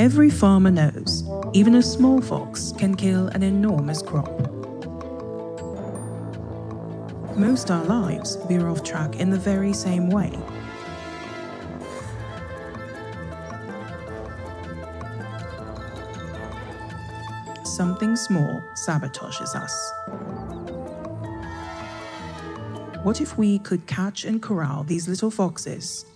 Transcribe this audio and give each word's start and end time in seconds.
Every 0.00 0.30
farmer 0.30 0.70
knows 0.70 1.24
even 1.52 1.74
a 1.74 1.82
small 1.82 2.22
fox 2.22 2.72
can 2.78 2.94
kill 2.94 3.26
an 3.28 3.42
enormous 3.42 4.00
crop. 4.00 4.30
Most 7.36 7.70
our 7.70 7.84
lives 7.84 8.36
veer 8.48 8.66
off 8.68 8.82
track 8.82 9.16
in 9.16 9.28
the 9.28 9.38
very 9.38 9.74
same 9.74 10.08
way. 10.08 10.32
Something 17.66 18.16
small 18.16 18.62
sabotages 18.76 19.54
us. 19.54 19.92
What 23.02 23.20
if 23.20 23.36
we 23.36 23.58
could 23.58 23.86
catch 23.86 24.24
and 24.24 24.40
corral 24.40 24.82
these 24.82 25.06
little 25.08 25.30
foxes 25.30 26.06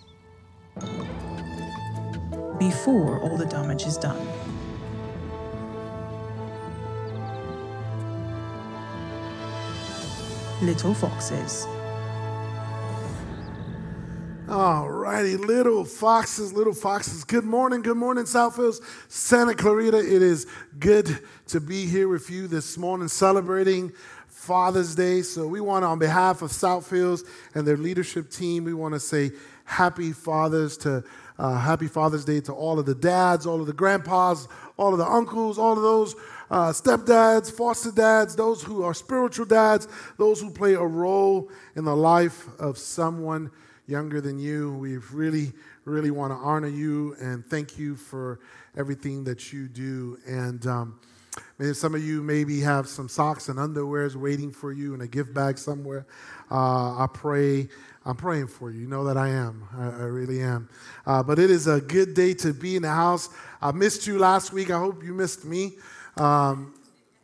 before 2.71 3.21
all 3.21 3.37
the 3.37 3.45
damage 3.45 3.85
is 3.85 3.99
done? 3.99 4.27
Little 10.63 10.95
foxes. 10.95 11.67
All 14.49 14.89
righty, 14.89 15.37
little 15.37 15.85
foxes, 15.85 16.55
little 16.55 16.73
foxes. 16.73 17.25
Good 17.25 17.45
morning, 17.45 17.83
good 17.83 17.99
morning, 17.99 18.25
Southfields, 18.25 18.81
Santa 19.09 19.55
Clarita. 19.55 19.99
It 19.99 20.23
is 20.23 20.47
good 20.79 21.19
to 21.49 21.61
be 21.61 21.85
here 21.85 22.09
with 22.09 22.31
you 22.31 22.47
this 22.47 22.79
morning 22.79 23.09
celebrating 23.09 23.93
Father's 24.29 24.95
Day. 24.95 25.21
So, 25.23 25.47
we 25.47 25.61
want, 25.61 25.85
on 25.85 25.99
behalf 25.99 26.41
of 26.41 26.51
Southfields 26.51 27.27
and 27.55 27.67
their 27.67 27.77
leadership 27.77 28.31
team, 28.31 28.65
we 28.65 28.73
want 28.73 28.95
to 28.95 29.01
say 29.01 29.33
happy 29.65 30.13
Fathers 30.13 30.77
to 30.79 31.03
uh, 31.39 31.59
Happy 31.59 31.89
Father's 31.89 32.25
Day 32.25 32.41
to 32.43 32.53
all 32.53 32.79
of 32.79 32.87
the 32.87 32.95
dads, 32.95 33.47
all 33.47 33.61
of 33.61 33.67
the 33.67 33.73
grandpas, 33.73 34.47
all 34.77 34.93
of 34.93 34.99
the 34.99 35.07
uncles, 35.07 35.59
all 35.59 35.73
of 35.73 35.83
those 35.83 36.15
uh, 36.51 36.71
stepdads, 36.71 37.51
foster 37.51 37.91
dads, 37.91 38.37
those 38.37 38.63
who 38.63 38.83
are 38.83 38.95
spiritual 38.95 39.47
dads, 39.47 39.89
those 40.19 40.41
who 40.41 40.51
play 40.51 40.75
a 40.75 40.83
role 40.83 41.51
in 41.75 41.85
the 41.85 41.97
life 41.97 42.47
of 42.61 42.79
someone 42.79 43.51
younger 43.87 44.21
than 44.21 44.39
you. 44.39 44.75
We 44.75 44.99
really, 45.13 45.53
really 45.85 46.11
want 46.11 46.33
to 46.33 46.37
honor 46.37 46.69
you 46.69 47.17
and 47.21 47.45
thank 47.45 47.79
you 47.79 47.97
for 47.97 48.41
everything 48.77 49.25
that 49.25 49.53
you 49.53 49.69
do. 49.69 50.19
And 50.27 50.67
um, 50.67 51.01
some 51.73 51.95
of 51.95 52.05
you 52.05 52.23
maybe 52.23 52.61
have 52.61 52.89
some 52.89 53.09
socks 53.09 53.49
and 53.49 53.59
underwears 53.59 54.15
waiting 54.15 54.53
for 54.53 54.73
you 54.73 54.95
in 54.95 55.01
a 55.01 55.07
gift 55.07 55.35
bag 55.35 55.59
somewhere. 55.59 56.07
Uh, 56.51 56.99
I 56.99 57.09
pray. 57.13 57.69
I'm 58.07 58.17
praying 58.17 58.49
for 58.49 58.71
you. 58.71 58.81
You 58.81 58.89
know 58.89 59.05
that 59.05 59.17
I 59.17 59.29
am. 59.29 59.67
I, 59.77 59.85
I 59.85 60.05
really 60.05 60.43
am. 60.43 60.69
Uh, 61.07 61.23
but 61.23 61.39
it 61.39 61.51
is 61.51 61.67
a 61.67 61.81
good 61.81 62.15
day 62.15 62.35
to 62.35 62.53
be 62.53 62.77
in 62.77 62.83
the 62.83 62.91
house. 62.91 63.31
I 63.63 63.73
missed 63.73 64.07
you 64.07 64.19
last 64.19 64.53
week. 64.53 64.71
I 64.71 64.79
hope 64.79 65.03
you 65.03 65.15
missed 65.15 65.45
me. 65.45 65.73
Um, 66.17 66.75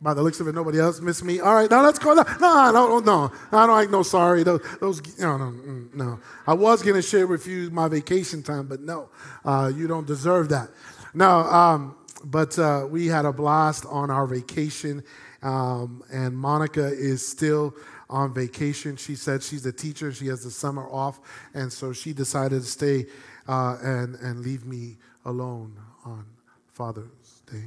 by 0.01 0.15
the 0.15 0.23
looks 0.23 0.39
of 0.39 0.47
it, 0.47 0.55
nobody 0.55 0.79
else 0.79 0.99
missed 0.99 1.23
me. 1.23 1.39
All 1.39 1.53
right, 1.53 1.69
now 1.69 1.83
let's 1.83 1.99
go. 1.99 2.15
No, 2.15 2.23
no, 2.39 2.71
no, 2.71 2.99
no. 2.99 3.31
I 3.51 3.67
don't 3.67 3.75
like 3.75 3.91
no 3.91 4.01
sorry. 4.01 4.41
Those, 4.41 4.61
those 4.79 5.19
no, 5.19 5.37
no, 5.37 5.45
mm, 5.51 5.93
no. 5.93 6.19
I 6.47 6.55
was 6.55 6.81
going 6.81 6.95
to 6.95 7.03
share 7.03 7.27
with 7.27 7.45
you 7.45 7.69
my 7.69 7.87
vacation 7.87 8.41
time, 8.41 8.65
but 8.65 8.81
no, 8.81 9.09
uh, 9.45 9.71
you 9.73 9.87
don't 9.87 10.07
deserve 10.07 10.49
that. 10.49 10.69
No, 11.13 11.41
um, 11.41 11.95
but 12.25 12.57
uh, 12.57 12.87
we 12.89 13.05
had 13.07 13.25
a 13.25 13.31
blast 13.31 13.85
on 13.85 14.09
our 14.09 14.25
vacation, 14.25 15.03
um, 15.43 16.03
and 16.11 16.35
Monica 16.35 16.87
is 16.87 17.25
still 17.25 17.75
on 18.11 18.33
vacation. 18.33 18.97
She 18.97 19.15
said 19.15 19.41
she's 19.41 19.65
a 19.65 19.71
teacher. 19.71 20.11
She 20.11 20.27
has 20.27 20.43
the 20.43 20.51
summer 20.51 20.87
off, 20.91 21.19
and 21.53 21.71
so 21.71 21.93
she 21.93 22.13
decided 22.13 22.61
to 22.61 22.67
stay 22.67 23.07
uh, 23.47 23.77
and 23.81 24.15
and 24.15 24.41
leave 24.41 24.65
me 24.65 24.97
alone 25.25 25.75
on 26.05 26.25
Father's 26.73 27.41
Day. 27.51 27.63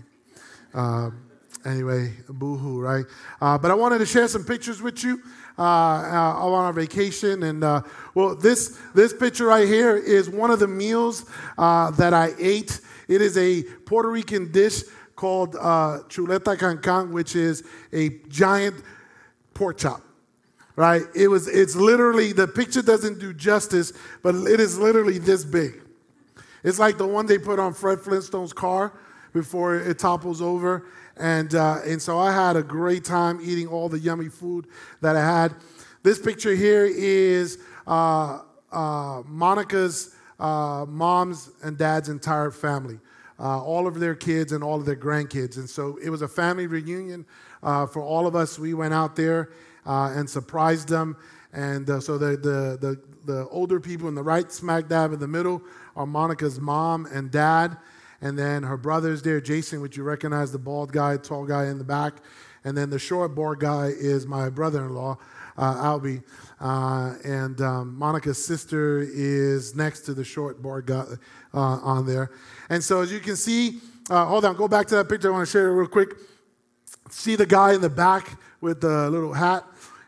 Um, 0.75 1.31
anyway, 1.65 2.13
boohoo, 2.29 2.81
right? 2.81 3.05
Uh, 3.41 3.59
but 3.59 3.71
I 3.71 3.75
wanted 3.75 3.99
to 3.99 4.07
share 4.07 4.29
some 4.29 4.45
pictures 4.45 4.83
with 4.83 5.03
you 5.03 5.23
uh, 5.59 5.63
uh, 5.63 6.35
on 6.37 6.65
our 6.67 6.73
vacation. 6.73 7.43
And 7.45 7.65
uh, 7.65 7.83
well, 8.15 8.35
this 8.35 8.79
this 8.95 9.13
picture 9.13 9.47
right 9.47 9.67
here 9.67 9.97
is 9.97 10.29
one 10.29 10.51
of 10.51 10.59
the 10.59 10.69
meals 10.69 11.25
uh, 11.57 11.91
that 11.93 12.13
I 12.13 12.33
ate. 12.39 12.81
It 13.09 13.21
is 13.21 13.37
a 13.37 13.63
Puerto 13.63 14.11
Rican 14.11 14.51
dish 14.51 14.83
called 15.17 15.57
uh, 15.57 16.01
chuleta 16.09 16.57
cancan, 16.57 17.13
which 17.13 17.37
is 17.37 17.65
a 17.93 18.11
giant 18.29 18.77
pork 19.55 19.79
chop. 19.79 20.03
Right? 20.77 21.03
It 21.15 21.29
was. 21.29 21.47
It's 21.47 21.77
literally 21.77 22.33
the 22.33 22.49
picture 22.49 22.83
doesn't 22.83 23.21
do 23.21 23.33
justice, 23.33 23.93
but 24.23 24.35
it 24.35 24.59
is 24.59 24.79
literally 24.79 25.19
this 25.19 25.45
big. 25.45 25.83
It's 26.65 26.79
like 26.79 26.99
the 26.99 27.07
one 27.07 27.27
they 27.27 27.39
put 27.39 27.59
on 27.59 27.75
Fred 27.75 28.01
Flintstone's 28.01 28.53
car 28.53 28.93
before 29.35 29.77
it 29.77 29.99
topples 29.99 30.41
over. 30.41 30.87
And, 31.17 31.55
uh, 31.55 31.81
and 31.87 32.01
so 32.01 32.19
I 32.19 32.33
had 32.33 32.57
a 32.57 32.63
great 32.63 33.05
time 33.05 33.39
eating 33.43 33.69
all 33.69 33.89
the 33.89 33.99
yummy 33.99 34.29
food 34.29 34.67
that 35.03 35.15
I 35.15 35.21
had. 35.21 35.55
This 36.03 36.19
picture 36.19 36.55
here 36.55 36.87
is 36.87 37.59
uh, 37.87 38.41
uh, 38.73 39.23
Monica's 39.27 40.15
uh, 40.41 40.87
mom's 40.89 41.51
and 41.63 41.77
dad's 41.77 42.09
entire 42.09 42.51
family, 42.51 42.99
uh, 43.39 43.63
all 43.63 43.87
of 43.87 44.01
their 44.01 44.15
kids 44.15 44.53
and 44.53 44.65
all 44.65 44.77
of 44.77 44.87
their 44.87 44.97
grandkids. 44.97 45.57
And 45.57 45.69
so 45.69 45.99
it 46.03 46.11
was 46.11 46.23
a 46.23 46.29
family 46.29 46.67
reunion 46.67 47.27
uh, 47.63 47.87
for 47.87 48.03
all 48.03 48.27
of 48.27 48.35
us. 48.35 48.59
We 48.59 48.75
went 48.75 48.95
out 48.95 49.17
there 49.17 49.51
and 49.87 50.29
surprised 50.29 50.89
them. 50.89 51.17
And 51.53 51.87
so 52.03 52.19
the, 52.19 52.37
the, 52.37 52.79
the, 52.81 53.01
the 53.25 53.49
older 53.49 53.81
people 53.81 54.09
in 54.09 54.15
the 54.15 54.23
right, 54.23 54.51
smack 54.51 54.89
dab 54.89 55.13
in 55.13 55.21
the 55.21 55.29
middle, 55.29 55.63
are 55.97 56.07
Monica's 56.07 56.61
mom 56.61 57.07
and 57.07 57.31
dad. 57.31 57.77
And 58.21 58.39
then 58.39 58.63
her 58.63 58.77
brother's 58.77 59.23
there, 59.23 59.41
Jason, 59.41 59.81
which 59.81 59.97
you 59.97 60.03
recognize, 60.03 60.51
the 60.51 60.59
bald 60.59 60.93
guy, 60.93 61.17
tall 61.17 61.45
guy 61.45 61.67
in 61.67 61.79
the 61.79 61.85
back. 61.85 62.15
And 62.65 62.77
then 62.77 62.89
the 62.89 62.99
short, 62.99 63.35
board 63.35 63.61
guy 63.61 63.89
is 63.89 64.27
my 64.27 64.49
brother 64.49 64.87
in 64.87 64.95
law, 64.95 65.19
uh, 65.59 65.75
Albie. 65.75 66.23
Uh, 66.59 67.15
and 67.23 67.61
um, 67.61 67.95
Monica's 67.99 68.43
sister 68.43 69.03
is 69.03 69.75
next 69.77 70.01
to 70.03 70.15
the 70.15 70.25
short, 70.25 70.63
board 70.63 70.87
guy 70.87 71.05
uh, 71.53 71.59
on 71.59 72.07
there. 72.07 72.31
And 72.71 72.83
so 72.83 73.03
as 73.03 73.13
you 73.13 73.21
can 73.21 73.37
see, 73.37 73.81
uh, 74.09 74.25
hold 74.25 74.47
on, 74.47 74.57
go 74.57 74.69
back 74.69 74.87
to 74.87 74.97
that 74.97 75.09
picture. 75.09 75.29
I 75.29 75.33
want 75.33 75.47
to 75.47 75.53
share 75.53 75.69
it 75.69 75.75
real 75.75 75.87
quick. 75.87 76.15
See 77.11 77.37
the 77.37 77.47
guy 77.47 77.75
in 77.75 77.83
the 77.83 77.91
back 77.91 78.39
with 78.63 78.81
the 78.81 79.11
little 79.11 79.35
hat 79.35 79.65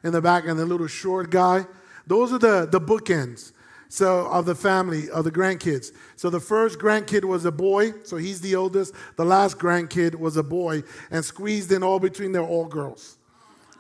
in 0.07 0.13
the 0.13 0.23
back 0.23 0.47
and 0.47 0.59
the 0.59 0.65
little 0.65 0.87
short 0.87 1.31
guy? 1.31 1.67
Those 2.07 2.33
are 2.33 2.39
the, 2.39 2.69
the 2.71 2.81
bookends 2.81 3.53
so 3.89 4.27
of 4.27 4.47
the 4.47 4.55
family 4.55 5.11
of 5.11 5.25
the 5.25 5.31
grandkids. 5.31 5.93
So 6.17 6.31
the 6.31 6.41
first 6.41 6.79
grandkid 6.79 7.25
was 7.25 7.45
a 7.45 7.53
boy 7.53 7.93
so 8.05 8.17
he's 8.17 8.41
the 8.41 8.55
oldest. 8.57 8.95
The 9.17 9.25
last 9.25 9.59
grandkid 9.59 10.15
was 10.15 10.37
a 10.37 10.43
boy 10.43 10.83
and 11.11 11.25
squeezed 11.25 11.71
in 11.73 11.83
all 11.83 12.01
between 12.01 12.33
they're 12.33 12.43
all 12.43 12.67
girls 12.67 13.17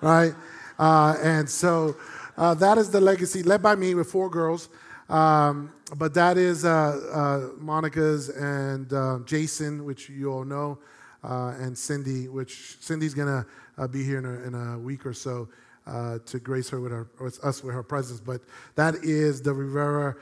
right? 0.01 0.35
Uh, 0.79 1.17
and 1.23 1.49
so 1.49 1.97
uh, 2.37 2.55
that 2.55 2.79
is 2.79 2.91
the 2.91 3.01
legacy 3.01 3.43
led 3.43 3.63
by 3.63 3.75
me 3.75 3.95
with 3.95 4.11
four 4.11 4.29
girls. 4.29 4.69
Um, 5.09 5.73
but 5.97 6.15
that 6.15 6.37
is 6.37 6.65
uh, 6.65 6.69
uh 6.69 7.57
monica's 7.61 8.29
and 8.29 8.93
uh, 8.93 9.21
jason 9.25 9.85
which 9.85 10.09
you 10.09 10.33
all 10.33 10.45
know 10.45 10.81
uh, 11.23 11.55
and 11.61 11.79
cindy 11.79 12.27
which 12.27 12.77
cindy's 12.81 13.15
gonna 13.15 13.47
be 13.93 14.03
here 14.03 14.19
in 14.19 14.25
a, 14.25 14.43
in 14.49 14.55
a 14.55 14.79
week 14.81 15.07
or 15.07 15.15
so 15.15 15.49
uh, 15.87 16.19
to 16.27 16.39
grace 16.39 16.69
her 16.71 16.81
with, 16.81 16.93
her, 16.93 17.09
with 17.21 17.43
us 17.45 17.63
with 17.63 17.75
her 17.75 17.83
presence. 17.83 18.21
But 18.21 18.41
that 18.75 18.97
is 19.03 19.43
the 19.43 19.53
Rivera 19.53 20.17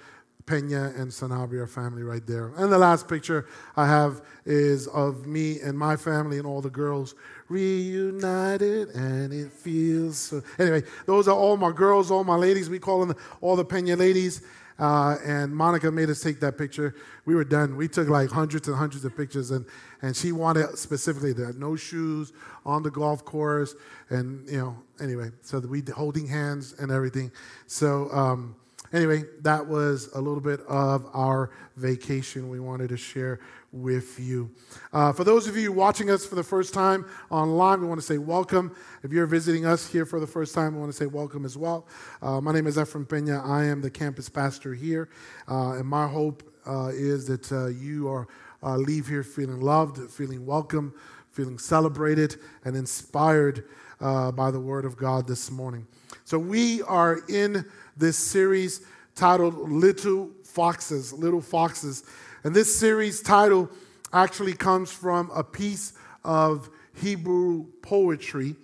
Pena 0.46 0.92
and 0.96 1.10
Sanabria 1.10 1.68
family 1.68 2.02
right 2.02 2.26
there. 2.26 2.52
And 2.56 2.70
the 2.70 2.78
last 2.78 3.08
picture 3.08 3.46
I 3.76 3.86
have 3.86 4.20
is 4.44 4.86
of 4.88 5.26
me 5.26 5.60
and 5.60 5.78
my 5.78 5.96
family 5.96 6.38
and 6.38 6.46
all 6.46 6.60
the 6.60 6.70
girls 6.70 7.14
reunited, 7.48 8.88
and 8.90 9.32
it 9.32 9.52
feels 9.52 10.18
so. 10.18 10.42
Anyway, 10.58 10.82
those 11.06 11.28
are 11.28 11.36
all 11.36 11.56
my 11.56 11.72
girls, 11.72 12.10
all 12.10 12.24
my 12.24 12.36
ladies. 12.36 12.68
We 12.68 12.78
call 12.78 13.06
them 13.06 13.16
all 13.40 13.56
the 13.56 13.64
Pena 13.64 13.96
ladies. 13.96 14.42
Uh, 14.76 15.16
and 15.24 15.54
Monica 15.54 15.90
made 15.90 16.10
us 16.10 16.20
take 16.20 16.40
that 16.40 16.58
picture. 16.58 16.96
We 17.26 17.36
were 17.36 17.44
done. 17.44 17.76
We 17.76 17.86
took 17.86 18.08
like 18.08 18.30
hundreds 18.30 18.66
and 18.66 18.76
hundreds 18.76 19.04
of 19.04 19.16
pictures, 19.16 19.50
and, 19.52 19.64
and 20.02 20.16
she 20.16 20.32
wanted 20.32 20.76
specifically 20.76 21.32
that 21.34 21.58
no 21.58 21.76
shoes 21.76 22.32
on 22.66 22.82
the 22.82 22.90
golf 22.90 23.24
course, 23.24 23.76
and 24.10 24.48
you 24.48 24.58
know, 24.58 24.76
anyway, 25.00 25.30
so 25.42 25.60
we 25.60 25.82
holding 25.94 26.26
hands 26.26 26.74
and 26.78 26.90
everything. 26.90 27.30
So 27.68 28.10
um, 28.10 28.56
anyway, 28.94 29.24
that 29.42 29.66
was 29.66 30.08
a 30.14 30.20
little 30.20 30.40
bit 30.40 30.60
of 30.68 31.06
our 31.12 31.50
vacation 31.76 32.48
we 32.48 32.60
wanted 32.60 32.88
to 32.88 32.96
share 32.96 33.40
with 33.72 34.20
you. 34.20 34.48
Uh, 34.92 35.12
for 35.12 35.24
those 35.24 35.48
of 35.48 35.56
you 35.56 35.72
watching 35.72 36.10
us 36.10 36.24
for 36.24 36.36
the 36.36 36.44
first 36.44 36.72
time 36.72 37.04
online, 37.28 37.80
we 37.80 37.88
want 37.88 38.00
to 38.00 38.06
say 38.06 38.18
welcome. 38.18 38.74
If 39.02 39.12
you're 39.12 39.26
visiting 39.26 39.66
us 39.66 39.90
here 39.90 40.06
for 40.06 40.20
the 40.20 40.26
first 40.28 40.54
time, 40.54 40.74
we 40.74 40.80
want 40.80 40.92
to 40.92 40.96
say 40.96 41.06
welcome 41.06 41.44
as 41.44 41.58
well. 41.58 41.88
Uh, 42.22 42.40
my 42.40 42.52
name 42.52 42.68
is 42.68 42.76
Efren 42.76 43.08
Pena. 43.08 43.42
I 43.44 43.64
am 43.64 43.80
the 43.80 43.90
campus 43.90 44.28
pastor 44.28 44.74
here, 44.74 45.08
uh, 45.48 45.72
and 45.72 45.86
my 45.86 46.06
hope 46.06 46.44
uh, 46.64 46.92
is 46.94 47.26
that 47.26 47.50
uh, 47.50 47.66
you 47.66 48.08
are 48.08 48.28
uh, 48.62 48.76
leave 48.76 49.08
here 49.08 49.24
feeling 49.24 49.60
loved, 49.60 49.98
feeling 50.08 50.46
welcome, 50.46 50.94
feeling 51.30 51.58
celebrated, 51.58 52.36
and 52.64 52.76
inspired 52.76 53.64
by 54.00 54.50
the 54.50 54.60
Word 54.60 54.84
of 54.84 54.96
God 54.98 55.26
this 55.26 55.50
morning. 55.50 55.86
So 56.24 56.38
we 56.38 56.82
are 56.82 57.20
in 57.28 57.64
this 57.96 58.18
series 58.18 58.80
titled 59.14 59.70
"Little 59.70 60.30
Foxes." 60.44 61.12
Little 61.12 61.40
Foxes. 61.40 62.04
And 62.44 62.54
this 62.54 62.74
series 62.78 63.22
title 63.22 63.70
actually 64.12 64.52
comes 64.52 64.92
from 64.92 65.30
a 65.34 65.42
piece 65.42 65.92
of 66.24 66.70
Hebrew 66.94 67.66
poetry, 67.82 68.54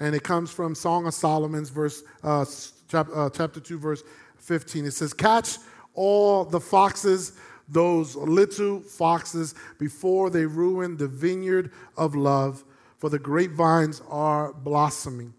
and 0.00 0.14
it 0.14 0.22
comes 0.22 0.50
from 0.50 0.74
Song 0.74 1.06
of 1.06 1.14
Solomon's 1.14 1.70
verse, 1.70 2.02
uh, 2.22 2.44
chap- 2.88 3.08
uh, 3.14 3.30
chapter 3.30 3.60
2, 3.60 3.78
verse 3.78 4.02
15. 4.38 4.86
It 4.86 4.92
says, 4.92 5.12
Catch 5.12 5.58
all 5.94 6.44
the 6.44 6.60
foxes, 6.60 7.32
those 7.68 8.16
little 8.16 8.80
foxes, 8.80 9.54
before 9.78 10.30
they 10.30 10.46
ruin 10.46 10.96
the 10.96 11.08
vineyard 11.08 11.72
of 11.96 12.14
love, 12.14 12.64
for 12.98 13.10
the 13.10 13.18
grapevines 13.18 14.00
are 14.08 14.52
blossoming. 14.52 15.34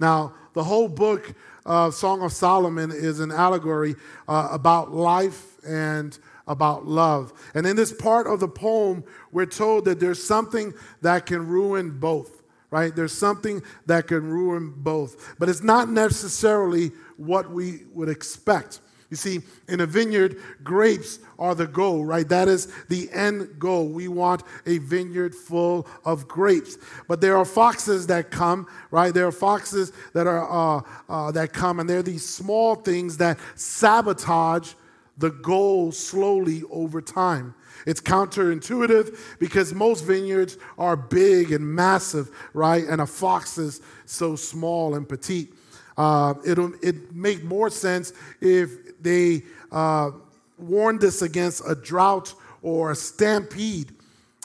Now, 0.00 0.34
the 0.54 0.64
whole 0.64 0.88
book 0.88 1.34
of 1.66 1.94
Song 1.94 2.22
of 2.22 2.32
Solomon 2.32 2.90
is 2.90 3.20
an 3.20 3.30
allegory 3.30 3.94
uh, 4.26 4.48
about 4.50 4.92
life 4.92 5.56
and 5.64 6.18
about 6.46 6.86
love. 6.86 7.32
And 7.54 7.66
in 7.66 7.76
this 7.76 7.92
part 7.92 8.26
of 8.26 8.40
the 8.40 8.48
poem, 8.48 9.04
we're 9.32 9.46
told 9.46 9.84
that 9.84 10.00
there's 10.00 10.22
something 10.22 10.72
that 11.02 11.26
can 11.26 11.46
ruin 11.46 11.98
both, 11.98 12.42
right? 12.70 12.94
There's 12.94 13.12
something 13.12 13.62
that 13.86 14.06
can 14.06 14.28
ruin 14.28 14.72
both. 14.76 15.36
But 15.38 15.48
it's 15.48 15.62
not 15.62 15.90
necessarily 15.90 16.92
what 17.16 17.50
we 17.50 17.84
would 17.92 18.08
expect. 18.08 18.80
You 19.10 19.16
see, 19.16 19.40
in 19.68 19.80
a 19.80 19.86
vineyard, 19.86 20.36
grapes 20.62 21.18
are 21.38 21.54
the 21.54 21.66
goal, 21.66 22.04
right? 22.04 22.28
That 22.28 22.46
is 22.46 22.66
the 22.88 23.08
end 23.10 23.58
goal. 23.58 23.88
We 23.88 24.06
want 24.08 24.42
a 24.66 24.78
vineyard 24.78 25.34
full 25.34 25.86
of 26.04 26.28
grapes. 26.28 26.76
But 27.06 27.22
there 27.22 27.36
are 27.38 27.46
foxes 27.46 28.06
that 28.08 28.30
come, 28.30 28.66
right? 28.90 29.14
There 29.14 29.26
are 29.26 29.32
foxes 29.32 29.92
that 30.12 30.26
are 30.26 30.78
uh, 30.78 30.82
uh, 31.08 31.32
that 31.32 31.54
come, 31.54 31.80
and 31.80 31.88
they're 31.88 32.02
these 32.02 32.28
small 32.28 32.74
things 32.74 33.16
that 33.16 33.38
sabotage 33.54 34.74
the 35.16 35.30
goal 35.30 35.90
slowly 35.90 36.62
over 36.70 37.00
time. 37.00 37.54
It's 37.86 38.00
counterintuitive 38.00 39.38
because 39.38 39.72
most 39.72 40.04
vineyards 40.04 40.58
are 40.76 40.96
big 40.96 41.52
and 41.52 41.64
massive, 41.66 42.30
right? 42.52 42.84
And 42.84 43.00
a 43.00 43.06
fox 43.06 43.56
is 43.58 43.80
so 44.04 44.36
small 44.36 44.94
and 44.94 45.08
petite. 45.08 45.52
Uh, 45.96 46.34
it'll 46.46 46.72
it 46.80 47.12
make 47.12 47.42
more 47.42 47.70
sense 47.70 48.12
if 48.40 48.70
they 49.00 49.42
uh, 49.70 50.10
warned 50.58 51.04
us 51.04 51.22
against 51.22 51.62
a 51.66 51.74
drought 51.74 52.34
or 52.62 52.90
a 52.90 52.96
stampede 52.96 53.92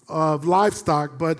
of 0.08 0.46
livestock, 0.46 1.18
but 1.18 1.40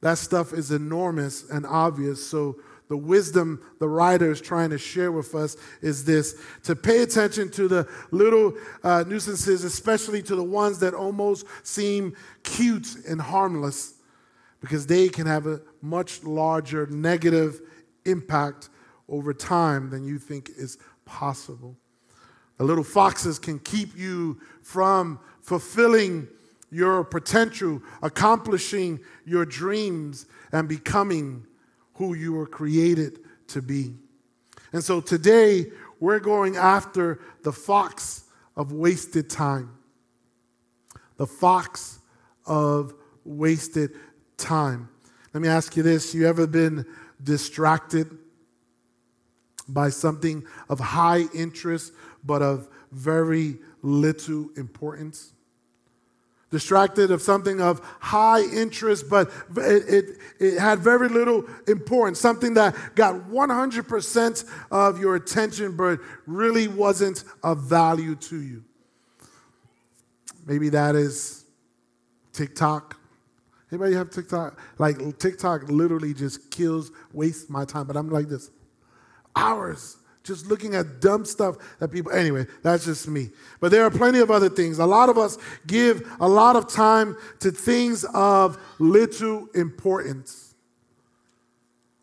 that 0.00 0.18
stuff 0.18 0.52
is 0.52 0.70
enormous 0.70 1.48
and 1.48 1.64
obvious. 1.64 2.24
So 2.26 2.56
the 2.88 2.96
wisdom 2.96 3.60
the 3.78 3.88
writer 3.88 4.30
is 4.30 4.40
trying 4.40 4.70
to 4.70 4.78
share 4.78 5.10
with 5.10 5.34
us 5.34 5.56
is 5.80 6.04
this 6.04 6.40
to 6.64 6.76
pay 6.76 7.02
attention 7.02 7.50
to 7.52 7.66
the 7.66 7.88
little 8.10 8.52
uh, 8.82 9.04
nuisances, 9.06 9.64
especially 9.64 10.22
to 10.22 10.36
the 10.36 10.44
ones 10.44 10.78
that 10.80 10.92
almost 10.92 11.46
seem 11.62 12.14
cute 12.42 12.96
and 13.08 13.20
harmless, 13.20 13.94
because 14.60 14.86
they 14.86 15.08
can 15.08 15.26
have 15.26 15.46
a 15.46 15.62
much 15.80 16.22
larger 16.24 16.86
negative 16.86 17.62
impact 18.04 18.68
over 19.08 19.32
time 19.32 19.90
than 19.90 20.04
you 20.04 20.18
think 20.18 20.50
is 20.56 20.78
possible. 21.04 21.76
The 22.58 22.64
little 22.64 22.84
foxes 22.84 23.38
can 23.38 23.58
keep 23.58 23.96
you 23.96 24.40
from 24.62 25.18
fulfilling 25.40 26.28
your 26.70 27.04
potential, 27.04 27.82
accomplishing 28.02 29.00
your 29.24 29.44
dreams, 29.44 30.26
and 30.52 30.68
becoming 30.68 31.46
who 31.94 32.14
you 32.14 32.32
were 32.32 32.46
created 32.46 33.20
to 33.48 33.62
be. 33.62 33.94
And 34.72 34.82
so 34.82 35.00
today, 35.00 35.66
we're 36.00 36.20
going 36.20 36.56
after 36.56 37.20
the 37.42 37.52
fox 37.52 38.24
of 38.56 38.72
wasted 38.72 39.30
time. 39.30 39.70
The 41.16 41.26
fox 41.26 42.00
of 42.46 42.94
wasted 43.24 43.92
time. 44.36 44.88
Let 45.32 45.42
me 45.42 45.48
ask 45.48 45.76
you 45.76 45.82
this 45.82 46.14
you 46.14 46.26
ever 46.26 46.46
been 46.46 46.84
distracted 47.22 48.18
by 49.68 49.90
something 49.90 50.44
of 50.68 50.78
high 50.78 51.24
interest 51.34 51.92
but 52.24 52.42
of 52.42 52.68
very 52.92 53.58
little 53.82 54.48
importance? 54.56 55.34
distracted 56.54 57.10
of 57.10 57.20
something 57.20 57.60
of 57.60 57.80
high 57.98 58.40
interest, 58.40 59.10
but 59.10 59.28
it, 59.56 59.88
it, 59.88 60.18
it, 60.38 60.58
had 60.60 60.78
very 60.78 61.08
little 61.08 61.44
importance, 61.66 62.20
something 62.20 62.54
that 62.54 62.76
got 62.94 63.16
100% 63.28 64.44
of 64.70 65.00
your 65.00 65.16
attention, 65.16 65.76
but 65.76 65.98
really 66.28 66.68
wasn't 66.68 67.24
of 67.42 67.58
value 67.62 68.14
to 68.14 68.40
you. 68.40 68.62
Maybe 70.46 70.68
that 70.68 70.94
is 70.94 71.44
TikTok. 72.32 73.00
Anybody 73.72 73.96
have 73.96 74.10
TikTok? 74.10 74.56
Like 74.78 75.18
TikTok 75.18 75.68
literally 75.68 76.14
just 76.14 76.52
kills, 76.52 76.92
wastes 77.12 77.50
my 77.50 77.64
time, 77.64 77.88
but 77.88 77.96
I'm 77.96 78.10
like 78.10 78.28
this 78.28 78.50
hours 79.34 79.96
just 80.24 80.46
looking 80.46 80.74
at 80.74 81.00
dumb 81.00 81.24
stuff 81.24 81.56
that 81.78 81.88
people, 81.88 82.10
anyway, 82.10 82.46
that's 82.62 82.86
just 82.86 83.06
me. 83.06 83.30
But 83.60 83.70
there 83.70 83.84
are 83.84 83.90
plenty 83.90 84.18
of 84.18 84.30
other 84.30 84.48
things. 84.48 84.78
A 84.78 84.86
lot 84.86 85.10
of 85.10 85.18
us 85.18 85.38
give 85.66 86.10
a 86.18 86.28
lot 86.28 86.56
of 86.56 86.68
time 86.68 87.16
to 87.40 87.50
things 87.50 88.04
of 88.14 88.58
little 88.78 89.48
importance. 89.54 90.54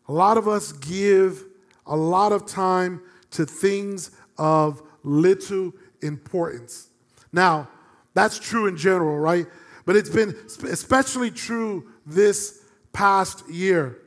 A 0.08 0.12
lot 0.12 0.38
of 0.38 0.46
us 0.46 0.72
give 0.72 1.44
a 1.84 1.96
lot 1.96 2.32
of 2.32 2.46
time 2.46 3.02
to 3.32 3.44
things 3.44 4.12
of 4.38 4.82
little 5.02 5.72
importance. 6.00 6.88
Now, 7.32 7.68
that's 8.14 8.38
true 8.38 8.66
in 8.66 8.76
general, 8.76 9.18
right? 9.18 9.46
But 9.84 9.96
it's 9.96 10.10
been 10.10 10.36
especially 10.70 11.30
true 11.32 11.90
this 12.06 12.62
past 12.92 13.48
year. 13.50 13.98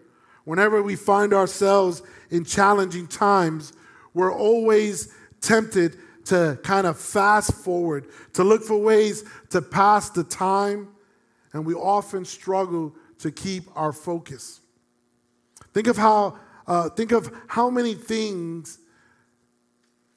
Whenever 0.46 0.82
we 0.82 0.96
find 0.96 1.34
ourselves 1.34 2.02
in 2.30 2.46
challenging 2.46 3.08
times, 3.08 3.74
we're 4.16 4.34
always 4.34 5.14
tempted 5.42 5.98
to 6.26 6.58
kind 6.64 6.88
of 6.88 6.98
fast 6.98 7.54
forward, 7.54 8.08
to 8.34 8.44
look 8.44 8.64
for 8.64 8.78
ways 8.78 9.24
to 9.52 9.62
pass 9.62 10.10
the 10.10 10.24
time, 10.24 10.88
and 11.54 11.64
we 11.64 11.76
often 11.76 12.26
struggle 12.26 12.96
to 13.20 13.32
keep 13.32 13.64
our 13.76 13.94
focus. 13.94 14.62
Think 15.74 15.88
of 15.88 15.98
how, 15.98 16.40
uh, 16.66 16.90
think 16.90 17.12
of 17.12 17.32
how 17.48 17.70
many 17.70 17.94
things 17.94 18.80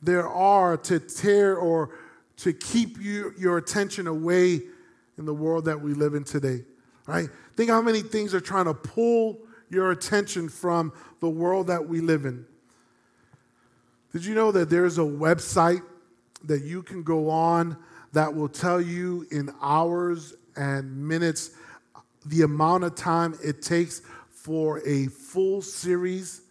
there 0.01 0.27
are 0.27 0.77
to 0.79 0.99
tear 0.99 1.57
or 1.57 1.91
to 2.39 2.53
keep 2.53 2.99
you, 2.99 3.35
your 3.37 3.59
attention 3.59 4.07
away 4.07 4.63
in 5.19 5.25
the 5.27 5.35
world 5.35 5.65
that 5.67 5.81
we 5.81 5.93
live 5.93 6.15
in 6.15 6.25
today, 6.25 6.65
right? 7.07 7.29
Think 7.57 7.69
how 7.69 7.83
many 7.83 8.01
things 8.01 8.33
are 8.33 8.41
trying 8.41 8.67
to 8.67 8.75
pull 8.75 9.41
your 9.69 9.91
attention 9.91 10.49
from 10.49 10.93
the 11.21 11.29
world 11.29 11.67
that 11.67 11.89
we 11.89 12.01
live 12.01 12.25
in. 12.25 12.47
Did 14.13 14.25
you 14.25 14.35
know 14.35 14.51
that 14.53 14.71
there's 14.71 14.99
a 14.99 15.03
website 15.03 15.83
that 16.45 16.63
you 16.63 16.83
can 16.83 17.03
go 17.03 17.29
on 17.29 17.77
that 18.13 18.35
will 18.35 18.49
tell 18.49 18.81
you 18.81 19.27
in 19.31 19.51
hours 19.61 20.35
and 20.57 21.07
minutes 21.07 21.51
the 22.27 22.43
amount 22.43 22.85
of 22.85 22.95
time 22.95 23.39
it 23.45 23.63
takes 23.63 24.03
for 24.31 24.87
a 24.87 25.07
full 25.09 25.61
series 25.61 26.43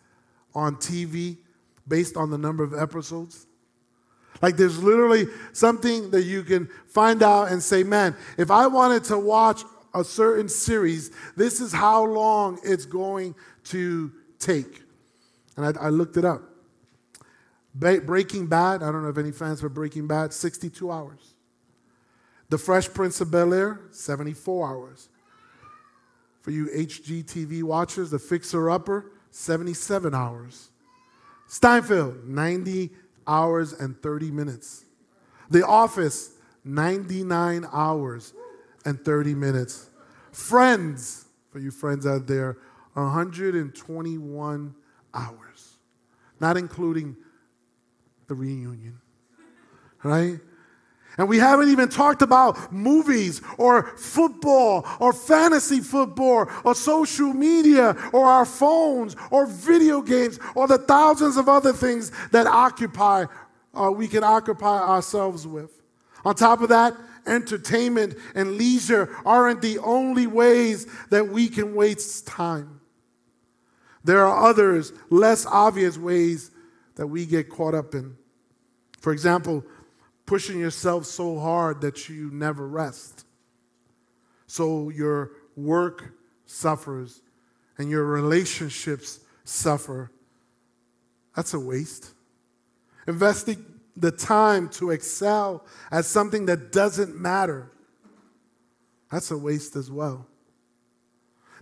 on 0.54 0.76
TV 0.76 1.38
based 1.88 2.16
on 2.16 2.30
the 2.30 2.38
number 2.38 2.64
of 2.64 2.74
episodes? 2.74 3.48
Like 4.42 4.56
there's 4.56 4.82
literally 4.82 5.28
something 5.54 6.12
that 6.12 6.24
you 6.24 6.44
can 6.44 6.70
find 6.88 7.24
out 7.24 7.52
and 7.52 7.62
say, 7.62 7.84
man, 7.84 8.16
if 8.38 8.52
I 8.52 8.68
wanted 8.68 9.04
to 9.06 9.18
watch 9.18 9.64
a 9.94 10.04
certain 10.04 10.48
series, 10.48 11.12
this 11.36 11.60
is 11.60 11.74
how 11.74 12.06
long 12.06 12.60
it's 12.64 12.86
going 12.86 13.34
to 13.66 14.12
take. 14.38 14.84
And 15.56 15.66
I, 15.66 15.86
I 15.86 15.90
looked 15.90 16.18
it 16.18 16.26
up. 16.26 16.44
Breaking 17.80 18.48
Bad, 18.48 18.82
I 18.82 18.92
don't 18.92 19.04
know 19.04 19.10
if 19.10 19.18
any 19.18 19.32
fans 19.32 19.62
for 19.62 19.70
Breaking 19.70 20.08
Bad, 20.08 20.34
62 20.34 20.92
hours. 20.92 21.36
The 22.50 22.58
Fresh 22.58 22.94
Prince 22.94 23.22
of 23.22 23.30
Bel 23.30 23.54
Air, 23.54 23.82
74 23.92 24.68
hours. 24.68 25.10
For 26.42 26.52
you 26.52 26.68
HGTV 26.68 27.64
watchers, 27.64 28.10
The 28.10 28.20
Fixer 28.20 28.70
Upper, 28.70 29.12
77 29.32 30.16
hours. 30.16 30.70
Seinfeld, 31.50 32.24
90 32.26 32.90
hours 33.28 33.74
and 33.74 34.02
30 34.02 34.32
minutes. 34.32 34.86
The 35.50 35.66
Office, 35.66 36.32
99 36.64 37.68
hours 37.72 38.34
and 38.86 39.04
30 39.04 39.36
minutes. 39.36 39.90
Friends, 40.32 41.26
for 41.52 41.60
you 41.60 41.72
friends 41.72 42.08
out 42.08 42.28
there, 42.28 42.58
121 42.94 44.76
hours, 45.14 45.78
not 46.40 46.58
including 46.58 47.16
the 48.28 48.36
reunion, 48.36 49.00
right? 50.04 50.40
And 51.18 51.28
we 51.28 51.40
haven't 51.40 51.70
even 51.70 51.90
talked 51.90 52.22
about 52.22 52.72
movies 52.72 53.42
or 53.58 53.98
football 53.98 54.86
or 55.00 55.14
fantasy 55.14 55.80
football 55.80 56.48
or 56.64 56.76
social 56.76 57.34
media 57.34 57.96
or 58.14 58.26
our 58.26 58.46
phones 58.46 59.16
or 59.32 59.48
video 59.48 60.02
games 60.02 60.40
or 60.54 60.68
the 60.68 60.78
thousands 60.78 61.38
of 61.38 61.50
other 61.50 61.74
things 61.74 62.12
that 62.32 62.46
occupy, 62.46 63.26
uh, 63.74 63.90
we 63.90 64.08
can 64.08 64.24
occupy 64.24 64.80
ourselves 64.80 65.48
with. 65.48 65.82
On 66.24 66.36
top 66.36 66.62
of 66.62 66.70
that, 66.70 66.96
entertainment, 67.26 68.16
and 68.36 68.58
leisure 68.58 69.10
aren't 69.26 69.62
the 69.62 69.80
only 69.80 70.28
ways 70.28 70.86
that 71.10 71.28
we 71.28 71.50
can 71.50 71.74
waste 71.74 72.28
time. 72.28 72.80
There 74.04 74.26
are 74.26 74.50
others, 74.50 74.94
less 75.10 75.46
obvious 75.46 75.98
ways 75.98 76.52
that 76.98 77.08
we 77.08 77.26
get 77.26 77.50
caught 77.50 77.74
up 77.74 77.96
in. 77.96 78.18
For 79.00 79.14
example, 79.14 79.64
pushing 80.26 80.60
yourself 80.60 81.06
so 81.06 81.40
hard 81.40 81.80
that 81.82 82.10
you 82.10 82.30
never 82.34 82.68
rest. 82.68 83.26
So 84.48 84.90
your 84.90 85.32
work 85.56 86.14
suffers 86.46 87.22
and 87.78 87.90
your 87.90 88.04
relationships 88.04 89.20
suffer. 89.44 90.12
That's 91.36 91.54
a 91.54 91.60
waste. 91.60 92.14
Investing 93.08 93.64
the 93.96 94.12
time 94.12 94.68
to 94.70 94.90
excel 94.90 95.66
at 95.92 96.06
something 96.06 96.48
that 96.48 96.72
doesn't 96.72 97.16
matter. 97.16 97.72
That's 99.12 99.30
a 99.32 99.38
waste 99.38 99.76
as 99.76 99.92
well. 99.92 100.28